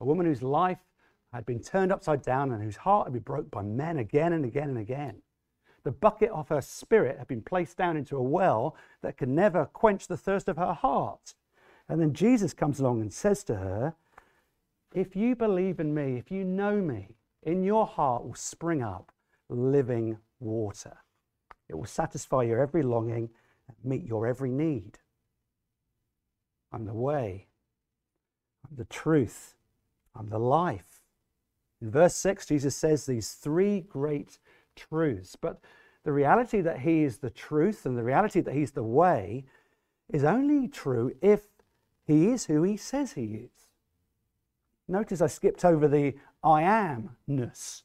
A 0.00 0.04
woman 0.04 0.26
whose 0.26 0.42
life 0.42 0.78
had 1.32 1.44
been 1.44 1.60
turned 1.60 1.90
upside 1.90 2.22
down 2.22 2.52
and 2.52 2.62
whose 2.62 2.76
heart 2.76 3.06
had 3.06 3.12
been 3.12 3.22
broke 3.22 3.50
by 3.50 3.62
men 3.62 3.98
again 3.98 4.32
and 4.32 4.44
again 4.44 4.68
and 4.68 4.78
again. 4.78 5.22
The 5.84 5.92
bucket 5.92 6.30
of 6.30 6.48
her 6.48 6.62
spirit 6.62 7.18
had 7.18 7.28
been 7.28 7.42
placed 7.42 7.76
down 7.76 7.96
into 7.96 8.16
a 8.16 8.22
well 8.22 8.74
that 9.02 9.16
could 9.16 9.28
never 9.28 9.66
quench 9.66 10.06
the 10.06 10.16
thirst 10.16 10.48
of 10.48 10.56
her 10.56 10.72
heart. 10.72 11.34
And 11.88 12.00
then 12.00 12.14
Jesus 12.14 12.54
comes 12.54 12.80
along 12.80 13.02
and 13.02 13.12
says 13.12 13.44
to 13.44 13.56
her, 13.56 13.94
If 14.94 15.14
you 15.14 15.36
believe 15.36 15.78
in 15.78 15.94
me, 15.94 16.16
if 16.16 16.30
you 16.30 16.44
know 16.44 16.76
me, 16.76 17.16
in 17.42 17.62
your 17.62 17.86
heart 17.86 18.24
will 18.24 18.34
spring 18.34 18.82
up 18.82 19.12
living 19.48 20.16
water. 20.40 20.96
It 21.68 21.76
will 21.76 21.84
satisfy 21.84 22.42
your 22.42 22.60
every 22.60 22.82
longing 22.82 23.30
and 23.68 23.76
meet 23.84 24.04
your 24.04 24.26
every 24.26 24.50
need. 24.50 24.98
I'm 26.72 26.86
the 26.86 26.94
way, 26.94 27.46
I'm 28.68 28.76
the 28.76 28.84
truth, 28.86 29.54
I'm 30.14 30.28
the 30.28 30.38
life. 30.38 31.00
In 31.80 31.90
verse 31.90 32.16
6, 32.16 32.46
Jesus 32.46 32.74
says 32.74 33.06
these 33.06 33.32
three 33.32 33.80
great 33.80 34.38
truths. 34.76 35.36
But 35.36 35.60
the 36.04 36.12
reality 36.12 36.60
that 36.60 36.80
He 36.80 37.02
is 37.02 37.18
the 37.18 37.30
truth 37.30 37.86
and 37.86 37.96
the 37.96 38.04
reality 38.04 38.40
that 38.40 38.54
He's 38.54 38.72
the 38.72 38.82
way 38.82 39.44
is 40.12 40.24
only 40.24 40.68
true 40.68 41.14
if 41.22 41.42
He 42.06 42.28
is 42.28 42.46
who 42.46 42.62
He 42.62 42.76
says 42.76 43.12
He 43.12 43.24
is. 43.24 43.68
Notice 44.86 45.20
I 45.20 45.28
skipped 45.28 45.64
over 45.64 45.88
the 45.88 46.14
I 46.42 46.62
amness. 46.62 47.82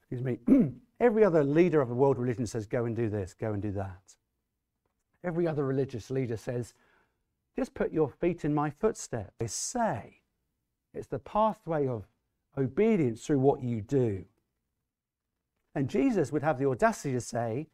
Excuse 0.00 0.22
me. 0.22 0.38
Every 1.00 1.24
other 1.24 1.42
leader 1.42 1.80
of 1.80 1.90
a 1.90 1.94
world 1.94 2.18
religion 2.18 2.46
says, 2.46 2.66
go 2.66 2.84
and 2.84 2.94
do 2.94 3.08
this, 3.08 3.34
go 3.34 3.52
and 3.52 3.62
do 3.62 3.72
that. 3.72 4.14
Every 5.24 5.46
other 5.46 5.64
religious 5.64 6.10
leader 6.10 6.36
says, 6.36 6.74
just 7.56 7.74
put 7.74 7.92
your 7.92 8.08
feet 8.08 8.44
in 8.44 8.54
my 8.54 8.70
footsteps. 8.70 9.32
They 9.38 9.46
say 9.46 10.20
it's 10.94 11.06
the 11.06 11.18
pathway 11.18 11.86
of 11.86 12.06
obedience 12.56 13.24
through 13.24 13.40
what 13.40 13.62
you 13.62 13.80
do. 13.80 14.24
And 15.74 15.88
Jesus 15.88 16.32
would 16.32 16.42
have 16.42 16.58
the 16.58 16.68
audacity 16.68 17.12
to 17.14 17.20
say, 17.20 17.68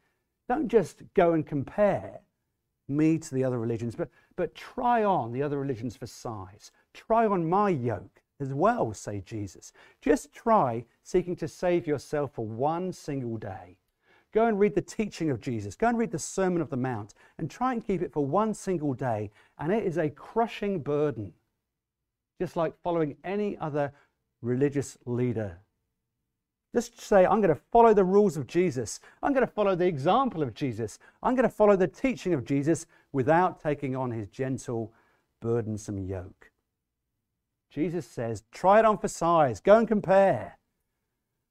don't 0.49 0.69
just 0.69 1.03
go 1.15 1.33
and 1.33 1.47
compare 1.47 2.21
me 2.89 3.19
to 3.19 3.35
the 3.35 3.45
other 3.45 3.59
religions, 3.59 3.95
but, 3.95 4.09
but 4.37 4.55
try 4.55 5.05
on 5.05 5.33
the 5.33 5.43
other 5.43 5.59
religions 5.59 5.97
for 5.97 6.07
size. 6.07 6.71
Try 6.95 7.27
on 7.27 7.49
my 7.49 7.69
yoke 7.69 8.23
as 8.41 8.55
well, 8.55 8.95
say 8.95 9.23
Jesus. 9.27 9.73
Just 10.01 10.33
try 10.33 10.85
seeking 11.03 11.37
to 11.37 11.49
save 11.49 11.87
yourself 11.87 12.33
for 12.35 12.47
one 12.47 12.93
single 12.93 13.37
day. 13.37 13.77
Go 14.33 14.47
and 14.47 14.59
read 14.59 14.75
the 14.75 14.83
teaching 14.83 15.31
of 15.31 15.41
Jesus. 15.41 15.75
Go 15.75 15.89
and 15.89 15.99
read 15.99 16.11
the 16.11 16.19
Sermon 16.19 16.61
of 16.61 16.71
the 16.71 16.77
Mount 16.77 17.15
and 17.39 17.51
try 17.51 17.73
and 17.73 17.87
keep 17.87 18.03
it 18.03 18.13
for 18.13 18.25
one 18.25 18.55
single 18.55 18.95
day. 18.95 19.31
And 19.59 19.73
it 19.73 19.85
is 19.85 19.99
a 19.99 20.11
crushing 20.11 20.81
burden, 20.81 21.33
just 22.41 22.57
like 22.57 22.75
following 22.83 23.17
any 23.25 23.57
other 23.59 23.93
religious 24.43 24.99
leader. 25.07 25.59
Just 26.75 27.01
say, 27.01 27.25
I'm 27.25 27.41
going 27.41 27.55
to 27.55 27.61
follow 27.73 27.95
the 27.95 28.05
rules 28.05 28.37
of 28.37 28.47
Jesus. 28.47 29.01
I'm 29.23 29.33
going 29.33 29.47
to 29.47 29.53
follow 29.53 29.75
the 29.75 29.87
example 29.87 30.43
of 30.43 30.55
Jesus. 30.55 30.99
I'm 31.23 31.35
going 31.35 31.49
to 31.49 31.55
follow 31.55 31.77
the 31.77 31.89
teaching 31.89 32.35
of 32.35 32.45
Jesus 32.45 32.87
without 33.13 33.61
taking 33.61 33.97
on 33.97 34.11
his 34.11 34.29
gentle, 34.29 34.93
burdensome 35.41 35.99
yoke. 35.99 36.51
Jesus 37.71 38.07
says, 38.07 38.45
try 38.53 38.79
it 38.79 38.85
on 38.85 38.99
for 38.99 39.09
size, 39.09 39.61
go 39.61 39.79
and 39.79 39.89
compare. 39.89 40.59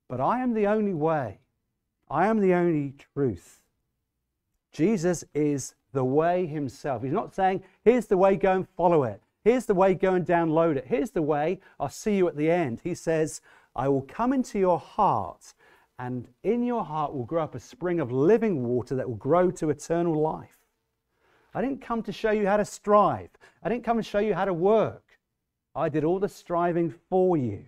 But 0.08 0.21
I 0.21 0.39
am 0.39 0.53
the 0.53 0.67
only 0.67 0.93
way, 0.93 1.39
I 2.10 2.27
am 2.27 2.39
the 2.39 2.53
only 2.53 2.93
truth. 3.13 3.62
Jesus 4.71 5.23
is 5.34 5.75
the 5.93 6.06
way 6.06 6.45
himself. 6.45 7.03
He's 7.03 7.12
not 7.12 7.34
saying, 7.34 7.63
here's 7.84 8.06
the 8.08 8.17
way, 8.17 8.36
go 8.36 8.53
and 8.53 8.67
follow 8.69 9.03
it. 9.03 9.21
Here's 9.43 9.65
the 9.65 9.73
way, 9.73 9.93
go 9.93 10.13
and 10.13 10.25
download 10.25 10.75
it. 10.75 10.86
Here's 10.88 11.12
the 11.12 11.21
way, 11.21 11.60
I'll 11.80 11.89
see 11.89 12.17
you 12.17 12.27
at 12.27 12.36
the 12.36 12.51
end. 12.51 12.82
He 12.84 12.93
says, 12.93 13.41
I 13.77 13.87
will 13.87 14.01
come 14.01 14.33
into 14.33 14.57
your 14.57 14.79
heart, 14.79 15.53
and 15.99 16.27
in 16.43 16.63
your 16.63 16.83
heart 16.83 17.13
will 17.13 17.25
grow 17.25 17.43
up 17.43 17.53
a 17.53 17.59
spring 17.59 17.99
of 17.99 18.11
living 18.11 18.67
water 18.67 18.95
that 18.95 19.07
will 19.07 19.15
grow 19.15 19.51
to 19.51 19.69
eternal 19.69 20.19
life. 20.19 20.57
I 21.53 21.61
didn't 21.61 21.81
come 21.81 22.01
to 22.03 22.11
show 22.11 22.31
you 22.31 22.47
how 22.47 22.57
to 22.57 22.65
strive, 22.65 23.29
I 23.61 23.69
didn't 23.69 23.83
come 23.83 23.97
and 23.97 24.05
show 24.05 24.19
you 24.19 24.33
how 24.33 24.45
to 24.45 24.53
work. 24.53 25.03
I 25.75 25.89
did 25.89 26.03
all 26.03 26.17
the 26.17 26.27
striving 26.27 26.91
for 27.07 27.37
you. 27.37 27.65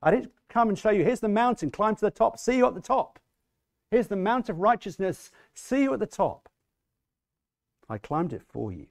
I 0.00 0.12
didn't 0.12 0.30
come 0.48 0.68
and 0.68 0.78
show 0.78 0.90
you, 0.90 1.02
here's 1.02 1.20
the 1.20 1.28
mountain, 1.28 1.72
climb 1.72 1.96
to 1.96 2.00
the 2.00 2.12
top, 2.12 2.38
see 2.38 2.56
you 2.56 2.66
at 2.66 2.74
the 2.74 2.80
top. 2.80 3.18
Here's 3.90 4.06
the 4.06 4.16
mount 4.16 4.48
of 4.48 4.60
righteousness, 4.60 5.32
see 5.52 5.82
you 5.82 5.92
at 5.92 5.98
the 5.98 6.06
top. 6.06 6.48
I 7.88 7.98
climbed 7.98 8.32
it 8.32 8.42
for 8.48 8.72
you. 8.72 8.86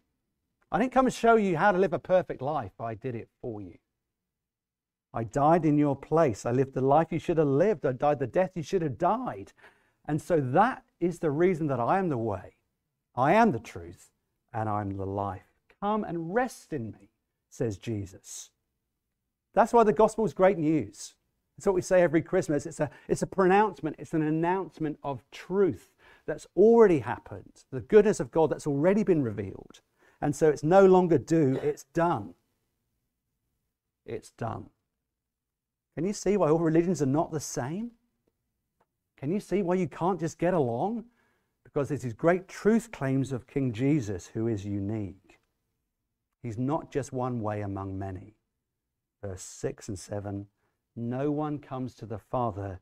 I 0.74 0.78
didn't 0.78 0.92
come 0.92 1.06
and 1.06 1.16
show 1.16 1.36
you 1.36 1.56
how 1.56 1.72
to 1.72 1.78
live 1.78 1.94
a 1.94 2.00
perfect 2.00 2.42
life, 2.42 2.74
I 2.82 2.96
did 2.96 3.16
it 3.16 3.30
for 3.42 3.62
you. 3.62 3.78
I 5.14 5.24
died 5.24 5.66
in 5.66 5.78
your 5.78 5.96
place. 5.96 6.46
I 6.46 6.52
lived 6.52 6.74
the 6.74 6.82
life 6.82 7.12
you 7.12 7.20
should 7.20 7.38
have 7.38 7.48
lived. 7.48 7.86
I 7.86 7.94
died 7.94 8.20
the 8.20 8.28
death 8.28 8.52
you 8.56 8.64
should 8.64 8.82
have 8.82 8.98
died. 8.98 9.54
And 10.08 10.22
so 10.22 10.40
that 10.40 10.84
is 11.00 11.20
the 11.20 11.32
reason 11.32 11.68
that 11.68 11.80
I 11.80 12.00
am 12.00 12.10
the 12.10 12.18
way, 12.18 12.56
I 13.16 13.34
am 13.34 13.52
the 13.52 13.60
truth, 13.60 14.12
and 14.54 14.68
I'm 14.68 14.98
the 14.98 15.06
life. 15.06 15.46
Come 15.82 16.04
and 16.04 16.34
rest 16.34 16.74
in 16.74 16.92
me 16.92 17.10
says 17.50 17.78
Jesus. 17.78 18.52
That's 19.54 19.74
why 19.74 19.84
the 19.84 19.94
gospel 19.94 20.26
is 20.26 20.34
great 20.34 20.58
news. 20.58 21.16
That's 21.58 21.66
what 21.66 21.76
we 21.76 21.82
say 21.82 22.02
every 22.02 22.22
Christmas. 22.22 22.66
It's 22.66 22.80
a, 22.80 22.90
it's 23.08 23.22
a 23.22 23.28
pronouncement, 23.28 23.98
it's 24.00 24.14
an 24.14 24.22
announcement 24.22 24.98
of 25.04 25.24
truth 25.32 25.92
that's 26.26 26.48
already 26.56 27.00
happened, 27.00 27.64
the 27.72 27.82
goodness 27.82 28.20
of 28.20 28.32
God 28.32 28.52
that's 28.52 28.68
already 28.68 29.04
been 29.04 29.24
revealed. 29.24 29.82
And 30.22 30.36
so 30.36 30.50
it's 30.50 30.64
no 30.64 30.86
longer 30.86 31.18
do, 31.18 31.60
it's 31.62 31.84
done. 31.94 32.36
It's 34.06 34.32
done. 34.32 34.70
Can 35.96 36.06
you 36.06 36.14
see 36.14 36.38
why 36.38 36.50
all 36.50 36.60
religions 36.60 37.02
are 37.02 37.08
not 37.08 37.32
the 37.32 37.40
same? 37.40 37.92
Can 39.18 39.32
you 39.32 39.40
see 39.40 39.62
why 39.62 39.76
you 39.76 39.88
can't 39.88 40.20
just 40.20 40.38
get 40.38 40.54
along? 40.54 41.06
Because 41.64 41.90
there's 41.90 42.04
these 42.04 42.14
great 42.14 42.48
truth 42.48 42.92
claims 42.92 43.32
of 43.32 43.48
King 43.48 43.74
Jesus 43.74 44.28
who 44.28 44.48
is 44.48 44.66
unique. 44.66 45.40
He's 46.42 46.58
not 46.58 46.92
just 46.92 47.12
one 47.12 47.42
way 47.42 47.62
among 47.62 48.00
many. 48.00 48.36
Verse 49.22 49.42
6 49.42 49.90
and 49.90 50.00
7 50.00 50.48
No 50.96 51.32
one 51.32 51.60
comes 51.60 51.94
to 51.96 52.06
the 52.06 52.18
Father 52.18 52.80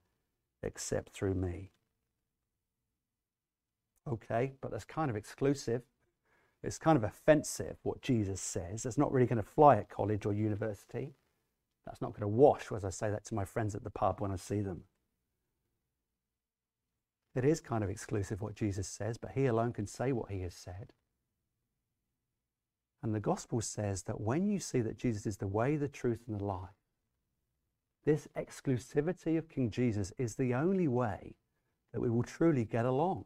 except 0.61 1.11
through 1.13 1.33
me. 1.33 1.71
Okay, 4.07 4.53
but 4.61 4.71
that's 4.71 4.85
kind 4.85 5.09
of 5.09 5.17
exclusive. 5.17 5.81
It's 6.63 6.77
kind 6.77 6.97
of 6.97 7.03
offensive 7.03 7.77
what 7.83 8.01
Jesus 8.01 8.41
says. 8.41 8.83
That's 8.83 8.97
not 8.97 9.11
really 9.11 9.27
going 9.27 9.41
to 9.41 9.47
fly 9.47 9.77
at 9.77 9.89
college 9.89 10.25
or 10.25 10.33
university. 10.33 11.13
That's 11.87 12.01
not 12.01 12.11
going 12.11 12.21
to 12.21 12.27
wash 12.27 12.69
as 12.75 12.83
I 12.83 12.89
say 12.89 13.09
that 13.09 13.23
to 13.25 13.35
my 13.35 13.45
friends 13.45 13.73
at 13.73 13.83
the 13.83 13.89
pub 13.89 14.19
when 14.19 14.31
I 14.31 14.35
see 14.35 14.59
them. 14.59 14.81
It 17.33 17.45
is 17.45 17.61
kind 17.61 17.81
of 17.81 17.89
exclusive 17.89 18.41
what 18.41 18.55
Jesus 18.55 18.89
says, 18.89 19.17
but 19.17 19.31
he 19.31 19.45
alone 19.45 19.71
can 19.71 19.87
say 19.87 20.11
what 20.11 20.29
he 20.29 20.41
has 20.41 20.53
said. 20.53 20.91
And 23.01 23.15
the 23.15 23.21
gospel 23.21 23.61
says 23.61 24.03
that 24.03 24.19
when 24.19 24.47
you 24.47 24.59
see 24.59 24.81
that 24.81 24.97
Jesus 24.97 25.25
is 25.25 25.37
the 25.37 25.47
way, 25.47 25.77
the 25.77 25.87
truth, 25.87 26.23
and 26.27 26.37
the 26.37 26.43
life, 26.43 26.75
this 28.05 28.27
exclusivity 28.37 29.37
of 29.37 29.47
King 29.47 29.69
Jesus 29.69 30.11
is 30.17 30.35
the 30.35 30.53
only 30.53 30.89
way 30.89 31.35
that 31.93 32.01
we 32.01 32.09
will 32.09 32.23
truly 32.23 32.65
get 32.65 32.85
along. 32.85 33.25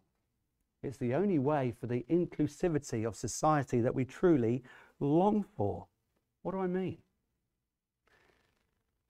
It's 0.84 0.98
the 0.98 1.16
only 1.16 1.40
way 1.40 1.74
for 1.80 1.88
the 1.88 2.06
inclusivity 2.12 3.08
of 3.08 3.16
society 3.16 3.82
that 3.82 3.96
we 3.96 4.06
truly 4.06 4.62
long 5.00 5.44
for. 5.56 5.88
What 6.44 6.52
do 6.52 6.60
I 6.60 6.68
mean? 6.68 7.00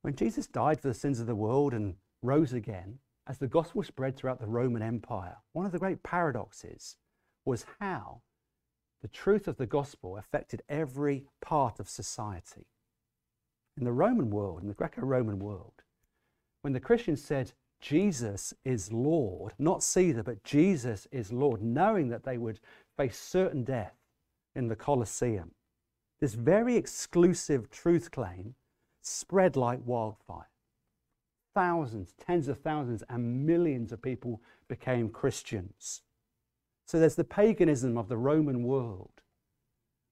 When 0.01 0.15
Jesus 0.15 0.47
died 0.47 0.79
for 0.79 0.87
the 0.87 0.93
sins 0.93 1.19
of 1.19 1.27
the 1.27 1.35
world 1.35 1.73
and 1.73 1.95
rose 2.23 2.53
again, 2.53 2.99
as 3.27 3.37
the 3.37 3.47
gospel 3.47 3.83
spread 3.83 4.17
throughout 4.17 4.39
the 4.39 4.47
Roman 4.47 4.81
Empire, 4.81 5.37
one 5.53 5.65
of 5.65 5.71
the 5.71 5.79
great 5.79 6.01
paradoxes 6.01 6.97
was 7.45 7.65
how 7.79 8.21
the 9.01 9.07
truth 9.07 9.47
of 9.47 9.57
the 9.57 9.65
gospel 9.65 10.17
affected 10.17 10.63
every 10.69 11.25
part 11.39 11.79
of 11.79 11.87
society. 11.87 12.65
In 13.77 13.83
the 13.83 13.91
Roman 13.91 14.29
world, 14.29 14.61
in 14.61 14.67
the 14.67 14.73
Greco 14.73 15.01
Roman 15.01 15.39
world, 15.39 15.83
when 16.61 16.73
the 16.73 16.79
Christians 16.79 17.23
said, 17.23 17.53
Jesus 17.79 18.53
is 18.63 18.91
Lord, 18.91 19.53
not 19.57 19.81
Caesar, 19.81 20.21
but 20.21 20.43
Jesus 20.43 21.07
is 21.11 21.31
Lord, 21.31 21.61
knowing 21.61 22.09
that 22.09 22.23
they 22.23 22.37
would 22.37 22.59
face 22.97 23.17
certain 23.17 23.63
death 23.63 23.95
in 24.55 24.67
the 24.67 24.75
Colosseum. 24.75 25.51
This 26.19 26.35
very 26.35 26.75
exclusive 26.75 27.71
truth 27.71 28.11
claim 28.11 28.53
spread 29.01 29.55
like 29.55 29.79
wildfire. 29.85 30.49
Thousands, 31.53 32.13
tens 32.25 32.47
of 32.47 32.59
thousands, 32.59 33.03
and 33.09 33.45
millions 33.45 33.91
of 33.91 34.01
people 34.01 34.41
became 34.67 35.09
Christians. 35.09 36.01
So 36.85 36.99
there's 36.99 37.15
the 37.15 37.23
paganism 37.23 37.97
of 37.97 38.07
the 38.07 38.17
Roman 38.17 38.63
world, 38.63 39.21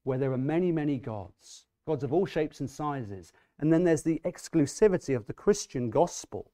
where 0.03 0.17
there 0.17 0.31
are 0.31 0.37
many, 0.37 0.71
many 0.71 0.97
gods, 0.97 1.65
gods 1.85 2.03
of 2.03 2.13
all 2.13 2.25
shapes 2.25 2.59
and 2.59 2.69
sizes. 2.69 3.31
And 3.59 3.71
then 3.71 3.83
there's 3.83 4.03
the 4.03 4.21
exclusivity 4.23 5.15
of 5.15 5.27
the 5.27 5.33
Christian 5.33 5.89
gospel. 5.89 6.51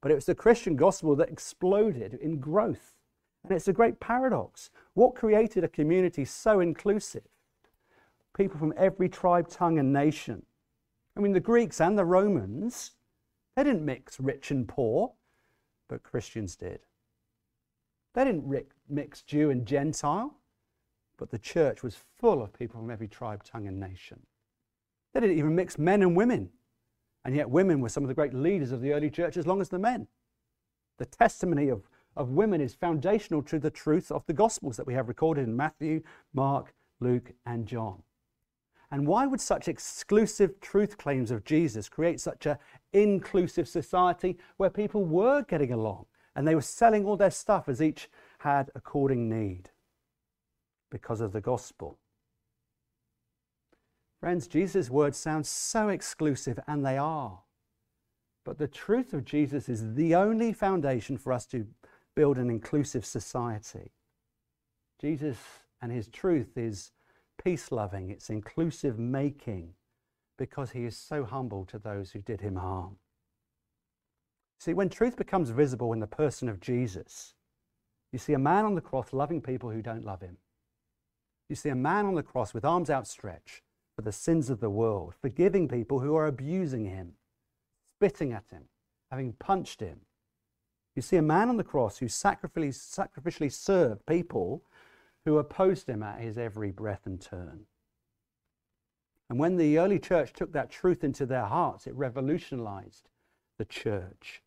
But 0.00 0.12
it 0.12 0.14
was 0.14 0.26
the 0.26 0.34
Christian 0.34 0.76
gospel 0.76 1.16
that 1.16 1.30
exploded 1.30 2.14
in 2.14 2.38
growth. 2.38 2.94
And 3.42 3.52
it's 3.52 3.68
a 3.68 3.72
great 3.72 4.00
paradox. 4.00 4.70
What 4.94 5.14
created 5.14 5.64
a 5.64 5.68
community 5.68 6.24
so 6.24 6.60
inclusive? 6.60 7.26
People 8.36 8.58
from 8.58 8.74
every 8.76 9.08
tribe, 9.08 9.48
tongue, 9.48 9.78
and 9.78 9.92
nation. 9.92 10.44
I 11.16 11.20
mean, 11.20 11.32
the 11.32 11.40
Greeks 11.40 11.80
and 11.80 11.98
the 11.98 12.04
Romans, 12.04 12.92
they 13.56 13.64
didn't 13.64 13.84
mix 13.84 14.20
rich 14.20 14.50
and 14.50 14.68
poor, 14.68 15.12
but 15.88 16.02
Christians 16.02 16.56
did. 16.56 16.80
They 18.14 18.24
didn't 18.24 18.66
mix 18.88 19.22
Jew 19.22 19.50
and 19.50 19.66
Gentile, 19.66 20.34
but 21.16 21.30
the 21.30 21.38
church 21.38 21.82
was 21.82 21.96
full 22.18 22.42
of 22.42 22.52
people 22.52 22.80
from 22.80 22.90
every 22.90 23.08
tribe, 23.08 23.44
tongue, 23.44 23.66
and 23.66 23.78
nation. 23.78 24.20
They 25.12 25.20
didn't 25.20 25.38
even 25.38 25.54
mix 25.54 25.78
men 25.78 26.02
and 26.02 26.16
women, 26.16 26.50
and 27.24 27.34
yet 27.34 27.50
women 27.50 27.80
were 27.80 27.88
some 27.88 28.04
of 28.04 28.08
the 28.08 28.14
great 28.14 28.34
leaders 28.34 28.72
of 28.72 28.80
the 28.80 28.92
early 28.92 29.10
church 29.10 29.36
as 29.36 29.46
long 29.46 29.60
as 29.60 29.68
the 29.68 29.78
men. 29.78 30.06
The 30.98 31.06
testimony 31.06 31.68
of, 31.68 31.88
of 32.16 32.30
women 32.30 32.60
is 32.60 32.74
foundational 32.74 33.42
to 33.44 33.58
the 33.58 33.70
truth 33.70 34.10
of 34.10 34.24
the 34.26 34.32
Gospels 34.32 34.76
that 34.76 34.86
we 34.86 34.94
have 34.94 35.08
recorded 35.08 35.44
in 35.44 35.56
Matthew, 35.56 36.02
Mark, 36.32 36.74
Luke, 37.00 37.32
and 37.46 37.66
John. 37.66 38.02
And 38.90 39.06
why 39.06 39.26
would 39.26 39.40
such 39.40 39.68
exclusive 39.68 40.60
truth 40.60 40.98
claims 40.98 41.30
of 41.30 41.44
Jesus 41.44 41.88
create 41.88 42.20
such 42.20 42.46
an 42.46 42.56
inclusive 42.92 43.68
society 43.68 44.36
where 44.56 44.70
people 44.70 45.04
were 45.04 45.42
getting 45.42 45.72
along 45.72 46.06
and 46.34 46.46
they 46.46 46.54
were 46.54 46.60
selling 46.60 47.04
all 47.04 47.16
their 47.16 47.30
stuff 47.30 47.68
as 47.68 47.80
each 47.80 48.08
had 48.38 48.70
according 48.74 49.28
need? 49.28 49.70
Because 50.90 51.20
of 51.20 51.32
the 51.32 51.40
gospel. 51.40 51.98
Friends, 54.18 54.46
Jesus' 54.46 54.90
words 54.90 55.16
sound 55.16 55.46
so 55.46 55.88
exclusive, 55.88 56.60
and 56.66 56.84
they 56.84 56.98
are. 56.98 57.40
But 58.44 58.58
the 58.58 58.68
truth 58.68 59.14
of 59.14 59.24
Jesus 59.24 59.68
is 59.68 59.94
the 59.94 60.14
only 60.14 60.52
foundation 60.52 61.16
for 61.16 61.32
us 61.32 61.46
to 61.46 61.66
build 62.14 62.36
an 62.36 62.50
inclusive 62.50 63.06
society. 63.06 63.92
Jesus 65.00 65.38
and 65.80 65.90
his 65.90 66.08
truth 66.08 66.58
is 66.58 66.92
peace 67.42 67.72
loving, 67.72 68.10
it's 68.10 68.30
inclusive 68.30 68.98
making, 68.98 69.74
because 70.38 70.70
he 70.70 70.84
is 70.84 70.96
so 70.96 71.24
humble 71.24 71.64
to 71.66 71.78
those 71.78 72.12
who 72.12 72.20
did 72.20 72.40
him 72.40 72.56
harm. 72.56 72.96
See, 74.58 74.74
when 74.74 74.88
truth 74.88 75.16
becomes 75.16 75.50
visible 75.50 75.92
in 75.92 76.00
the 76.00 76.06
person 76.06 76.48
of 76.48 76.60
Jesus, 76.60 77.34
you 78.12 78.18
see 78.18 78.34
a 78.34 78.38
man 78.38 78.64
on 78.64 78.74
the 78.74 78.80
cross 78.80 79.12
loving 79.12 79.40
people 79.40 79.70
who 79.70 79.80
don't 79.80 80.04
love 80.04 80.20
him. 80.20 80.36
You 81.48 81.56
see 81.56 81.70
a 81.70 81.74
man 81.74 82.06
on 82.06 82.14
the 82.14 82.22
cross 82.22 82.52
with 82.52 82.64
arms 82.64 82.90
outstretched 82.90 83.62
for 83.96 84.02
the 84.02 84.12
sins 84.12 84.50
of 84.50 84.60
the 84.60 84.70
world, 84.70 85.14
forgiving 85.20 85.68
people 85.68 86.00
who 86.00 86.14
are 86.14 86.26
abusing 86.26 86.84
him, 86.86 87.12
spitting 87.96 88.32
at 88.32 88.44
him, 88.50 88.64
having 89.10 89.32
punched 89.34 89.80
him. 89.80 90.00
You 90.94 91.02
see 91.02 91.16
a 91.16 91.22
man 91.22 91.48
on 91.48 91.56
the 91.56 91.64
cross 91.64 91.98
who 91.98 92.06
sacrificially, 92.06 92.68
sacrificially 92.68 93.52
served 93.52 94.04
people 94.06 94.62
who 95.24 95.38
opposed 95.38 95.88
him 95.88 96.02
at 96.02 96.20
his 96.20 96.38
every 96.38 96.70
breath 96.70 97.06
and 97.06 97.20
turn. 97.20 97.66
And 99.28 99.38
when 99.38 99.56
the 99.56 99.78
early 99.78 99.98
church 99.98 100.32
took 100.32 100.52
that 100.52 100.70
truth 100.70 101.04
into 101.04 101.24
their 101.24 101.44
hearts, 101.44 101.86
it 101.86 101.94
revolutionized 101.94 103.08
the 103.58 103.64
church. 103.64 104.42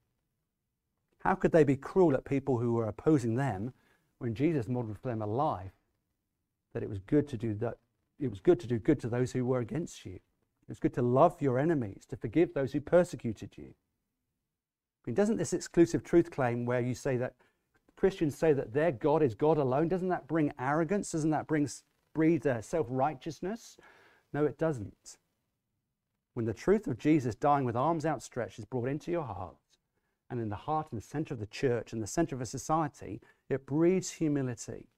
How 1.20 1.36
could 1.36 1.54
they 1.54 1.64
be 1.64 1.78
cruel 1.78 2.16
at 2.16 2.26
people 2.26 2.58
who 2.58 2.74
were 2.74 2.88
opposing 2.88 3.36
them 3.36 3.74
when 4.18 4.36
Jesus 4.36 4.68
modeled 4.68 5.00
for 5.00 5.08
them 5.08 5.22
a 5.22 5.28
life 5.28 5.72
that 6.74 6.84
it 6.84 6.90
was 6.90 7.00
good 7.00 7.28
to 7.30 7.38
do 7.38 7.54
that 7.56 7.78
it 8.20 8.30
was 8.30 8.40
good 8.40 8.60
to 8.60 8.68
do 8.68 8.80
good 8.80 9.00
to 9.02 9.08
those 9.08 9.32
who 9.32 9.46
were 9.46 9.60
against 9.60 10.06
you. 10.06 10.14
It 10.14 10.70
was 10.70 10.80
good 10.80 10.94
to 10.94 11.02
love 11.02 11.42
your 11.42 11.60
enemies, 11.60 12.06
to 12.10 12.18
forgive 12.18 12.54
those 12.54 12.74
who 12.74 12.82
persecuted 12.82 13.58
you. 13.58 13.66
I 13.66 15.02
mean, 15.06 15.16
doesn't 15.16 15.38
this 15.38 15.54
exclusive 15.54 16.04
truth 16.04 16.32
claim 16.32 16.66
where 16.66 16.80
you 16.80 16.96
say 16.96 17.18
that 17.18 17.36
Christians 18.04 18.38
say 18.38 18.52
that 18.52 18.74
their 18.74 18.92
God 18.92 19.24
is 19.24 19.34
God 19.34 19.58
alone, 19.58 19.88
doesn't 19.88 20.10
that 20.10 20.28
bring 20.28 20.52
arrogance? 20.60 21.14
Doesn't 21.14 21.30
that 21.30 21.48
bring 21.48 21.70
breed 22.14 22.46
uh, 22.46 22.62
self 22.62 22.86
righteousness? 22.90 23.78
No, 24.34 24.44
it 24.44 24.58
doesn't. 24.58 25.16
When 26.34 26.46
the 26.46 26.54
truth 26.54 26.86
of 26.88 26.98
Jesus 26.98 27.34
dying 27.34 27.64
with 27.64 27.78
arms 27.78 28.06
outstretched 28.06 28.60
is 28.60 28.66
brought 28.66 28.90
into 28.90 29.10
your 29.10 29.24
heart, 29.24 29.56
and 30.30 30.42
in 30.42 30.50
the 30.50 30.58
heart 30.58 30.88
and 30.92 31.00
the 31.00 31.06
center 31.06 31.34
of 31.34 31.40
the 31.40 31.46
church 31.46 31.94
and 31.94 32.04
the 32.04 32.08
center 32.08 32.36
of 32.36 32.42
a 32.42 32.46
society, 32.46 33.22
it 33.50 33.66
breeds 33.66 34.12
humility. 34.12 34.90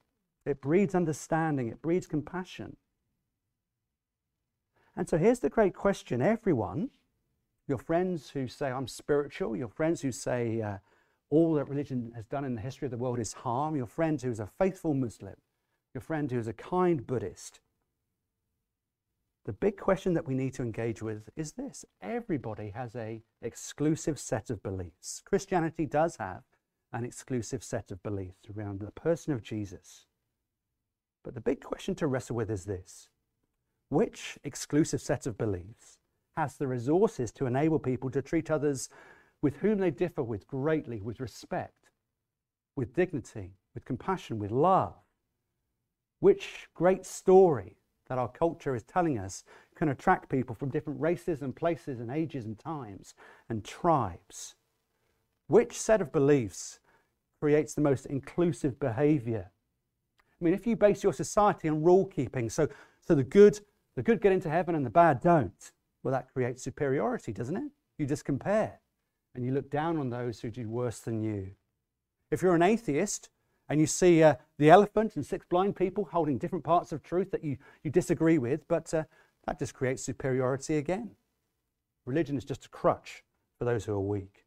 It 0.43 0.59
breeds 0.59 0.95
understanding. 0.95 1.67
It 1.67 1.83
breeds 1.83 2.07
compassion. 2.07 2.75
And 4.95 5.07
so 5.07 5.19
here's 5.19 5.41
the 5.41 5.49
great 5.51 5.75
question 5.75 6.23
everyone, 6.23 6.89
your 7.67 7.77
friends 7.77 8.31
who 8.31 8.47
say, 8.47 8.71
I'm 8.71 8.87
spiritual, 8.87 9.55
your 9.55 9.69
friends 9.69 10.01
who 10.01 10.11
say, 10.11 10.59
uh, 10.59 10.77
all 11.29 11.53
that 11.55 11.69
religion 11.69 12.11
has 12.15 12.25
done 12.25 12.45
in 12.45 12.55
the 12.55 12.61
history 12.61 12.85
of 12.85 12.91
the 12.91 12.97
world 12.97 13.19
is 13.19 13.33
harm, 13.33 13.75
your 13.75 13.87
friend 13.87 14.21
who 14.21 14.29
is 14.29 14.39
a 14.39 14.49
faithful 14.59 14.93
Muslim, 14.93 15.35
your 15.93 16.01
friend 16.01 16.31
who 16.31 16.39
is 16.39 16.47
a 16.47 16.53
kind 16.53 17.05
Buddhist. 17.05 17.59
The 19.45 19.53
big 19.53 19.77
question 19.77 20.13
that 20.13 20.27
we 20.27 20.33
need 20.33 20.53
to 20.55 20.63
engage 20.63 21.03
with 21.03 21.29
is 21.35 21.53
this. 21.53 21.85
Everybody 22.01 22.71
has 22.71 22.95
a 22.95 23.21
exclusive 23.41 24.19
set 24.19 24.49
of 24.49 24.63
beliefs. 24.63 25.21
Christianity 25.23 25.85
does 25.85 26.15
have 26.17 26.43
an 26.91 27.05
exclusive 27.05 27.63
set 27.63 27.91
of 27.91 28.01
beliefs 28.01 28.47
around 28.55 28.79
the 28.79 28.91
person 28.91 29.33
of 29.33 29.43
Jesus. 29.43 30.05
But 31.23 31.35
the 31.35 31.41
big 31.41 31.61
question 31.61 31.93
to 31.95 32.07
wrestle 32.07 32.35
with 32.35 32.49
is 32.49 32.65
this. 32.65 33.09
Which 33.89 34.39
exclusive 34.43 35.01
set 35.01 35.27
of 35.27 35.37
beliefs 35.37 35.99
has 36.35 36.57
the 36.57 36.67
resources 36.67 37.31
to 37.33 37.45
enable 37.45 37.79
people 37.79 38.09
to 38.11 38.21
treat 38.21 38.49
others 38.49 38.89
with 39.41 39.57
whom 39.57 39.79
they 39.79 39.91
differ 39.91 40.23
with 40.23 40.47
greatly, 40.47 41.01
with 41.01 41.19
respect, 41.19 41.89
with 42.75 42.93
dignity, 42.93 43.53
with 43.73 43.85
compassion, 43.85 44.39
with 44.39 44.51
love. 44.51 44.95
Which 46.19 46.67
great 46.73 47.05
story 47.05 47.77
that 48.07 48.17
our 48.17 48.27
culture 48.27 48.75
is 48.75 48.83
telling 48.83 49.17
us 49.17 49.43
can 49.75 49.89
attract 49.89 50.29
people 50.29 50.55
from 50.55 50.69
different 50.69 50.99
races 50.99 51.41
and 51.41 51.55
places 51.55 51.99
and 51.99 52.09
ages 52.09 52.45
and 52.45 52.57
times 52.57 53.13
and 53.49 53.63
tribes? 53.63 54.55
Which 55.47 55.79
set 55.79 56.01
of 56.01 56.11
beliefs 56.11 56.79
creates 57.39 57.73
the 57.73 57.81
most 57.81 58.05
inclusive 58.07 58.79
behavior? 58.79 59.51
I 60.19 60.43
mean, 60.43 60.53
if 60.53 60.65
you 60.65 60.75
base 60.75 61.03
your 61.03 61.13
society 61.13 61.69
on 61.69 61.83
rule 61.83 62.05
keeping, 62.05 62.49
so, 62.49 62.67
so 63.01 63.15
the 63.15 63.23
good 63.23 63.59
the 63.95 64.03
good 64.03 64.21
get 64.21 64.33
into 64.33 64.49
heaven 64.49 64.75
and 64.75 64.85
the 64.85 64.89
bad 64.89 65.21
don't, 65.21 65.71
well, 66.03 66.11
that 66.11 66.31
creates 66.33 66.61
superiority, 66.61 67.31
doesn't 67.31 67.55
it? 67.55 67.71
You 67.97 68.05
just 68.05 68.25
compare 68.25 68.81
and 69.35 69.45
you 69.45 69.51
look 69.51 69.69
down 69.69 69.97
on 69.97 70.09
those 70.09 70.39
who 70.39 70.49
do 70.49 70.67
worse 70.67 70.99
than 70.99 71.21
you. 71.21 71.51
If 72.31 72.41
you're 72.41 72.55
an 72.55 72.61
atheist 72.61 73.29
and 73.69 73.79
you 73.79 73.87
see 73.87 74.23
uh, 74.23 74.35
the 74.57 74.69
elephant 74.69 75.15
and 75.15 75.25
six 75.25 75.45
blind 75.49 75.75
people 75.75 76.05
holding 76.11 76.37
different 76.37 76.63
parts 76.63 76.91
of 76.91 77.03
truth 77.03 77.31
that 77.31 77.43
you, 77.43 77.57
you 77.83 77.91
disagree 77.91 78.37
with, 78.37 78.67
but 78.67 78.93
uh, 78.93 79.03
that 79.45 79.59
just 79.59 79.73
creates 79.73 80.03
superiority 80.03 80.77
again. 80.77 81.11
Religion 82.05 82.37
is 82.37 82.45
just 82.45 82.65
a 82.65 82.69
crutch 82.69 83.23
for 83.57 83.65
those 83.65 83.85
who 83.85 83.93
are 83.93 83.99
weak. 83.99 84.45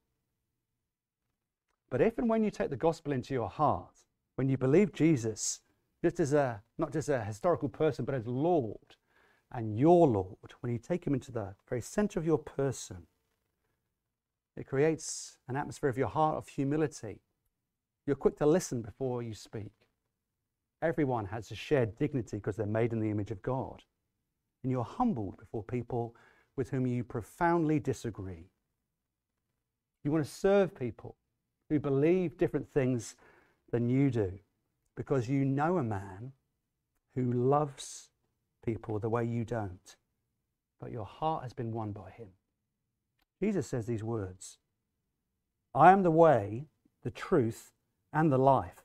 But 1.91 2.01
if 2.01 2.19
and 2.19 2.29
when 2.29 2.45
you 2.45 2.51
take 2.51 2.71
the 2.71 2.77
gospel 2.77 3.13
into 3.13 3.35
your 3.35 3.49
heart, 3.49 4.05
when 4.37 4.49
you 4.49 4.57
believe 4.57 4.93
Jesus, 4.93 5.61
just 6.03 6.21
as 6.21 6.33
a, 6.33 6.63
not 6.77 6.93
just 6.93 7.09
a 7.09 7.25
historical 7.25 7.69
person, 7.69 8.05
but 8.05 8.15
as 8.15 8.27
Lord 8.27 8.97
and 9.51 9.79
your 9.79 10.07
Lord, 10.07 10.53
when 10.61 10.73
you 10.73 10.79
take 10.79 11.07
him 11.07 11.15
into 11.15 11.33
the 11.33 11.55
very 11.69 11.81
center 11.81 12.21
of 12.21 12.27
your 12.27 12.39
person, 12.39 13.07
it 14.59 14.67
creates 14.67 15.39
an 15.49 15.57
atmosphere 15.57 15.89
of 15.89 15.97
your 15.97 16.09
heart 16.09 16.37
of 16.37 16.49
humility. 16.49 17.21
You're 18.07 18.17
quick 18.17 18.37
to 18.39 18.47
listen 18.47 18.83
before 18.83 19.23
you 19.23 19.33
speak. 19.33 19.71
Everyone 20.83 21.27
has 21.27 21.51
a 21.51 21.55
shared 21.55 21.97
dignity 21.97 22.39
because 22.39 22.57
they're 22.57 22.67
made 22.67 22.93
in 22.93 22.99
the 22.99 23.11
image 23.11 23.31
of 23.31 23.43
God. 23.43 23.83
And 24.63 24.73
you're 24.73 24.83
humbled 24.83 25.37
before 25.39 25.63
people 25.63 26.17
with 26.57 26.71
whom 26.71 26.87
you 26.87 27.05
profoundly 27.05 27.79
disagree. 27.79 28.51
You 30.03 30.11
want 30.11 30.25
to 30.25 30.31
serve 30.31 30.75
people 30.75 31.15
who 31.69 31.79
believe 31.79 32.37
different 32.37 32.69
things 32.73 33.15
than 33.71 33.89
you 33.89 34.11
do 34.11 34.33
because 34.97 35.29
you 35.29 35.45
know 35.45 35.79
a 35.79 35.85
man 35.85 36.33
who 37.15 37.33
loves 37.33 38.11
people 38.65 38.99
the 38.99 39.09
way 39.09 39.25
you 39.25 39.45
don't, 39.45 39.97
but 40.81 40.91
your 40.91 41.05
heart 41.05 41.45
has 41.45 41.53
been 41.53 41.71
won 41.71 41.93
by 41.93 42.11
him. 42.11 42.29
Jesus 43.41 43.67
says 43.67 43.87
these 43.87 44.03
words 44.03 44.59
I 45.75 45.93
am 45.93 46.03
the 46.03 46.11
way, 46.11 46.67
the 47.03 47.11
truth, 47.11 47.73
and 48.13 48.33
the 48.33 48.39
life. 48.39 48.85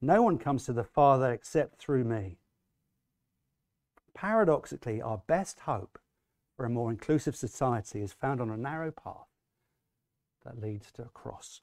No 0.00 0.22
one 0.22 0.38
comes 0.38 0.64
to 0.66 0.72
the 0.72 0.84
Father 0.84 1.32
except 1.32 1.78
through 1.78 2.04
me. 2.04 2.38
Paradoxically, 4.14 5.02
our 5.02 5.22
best 5.26 5.60
hope 5.60 5.98
for 6.56 6.64
a 6.64 6.70
more 6.70 6.90
inclusive 6.90 7.34
society 7.34 8.00
is 8.00 8.12
found 8.12 8.40
on 8.40 8.50
a 8.50 8.56
narrow 8.56 8.90
path 8.90 9.28
that 10.44 10.60
leads 10.60 10.92
to 10.92 11.02
a 11.02 11.06
cross. 11.06 11.62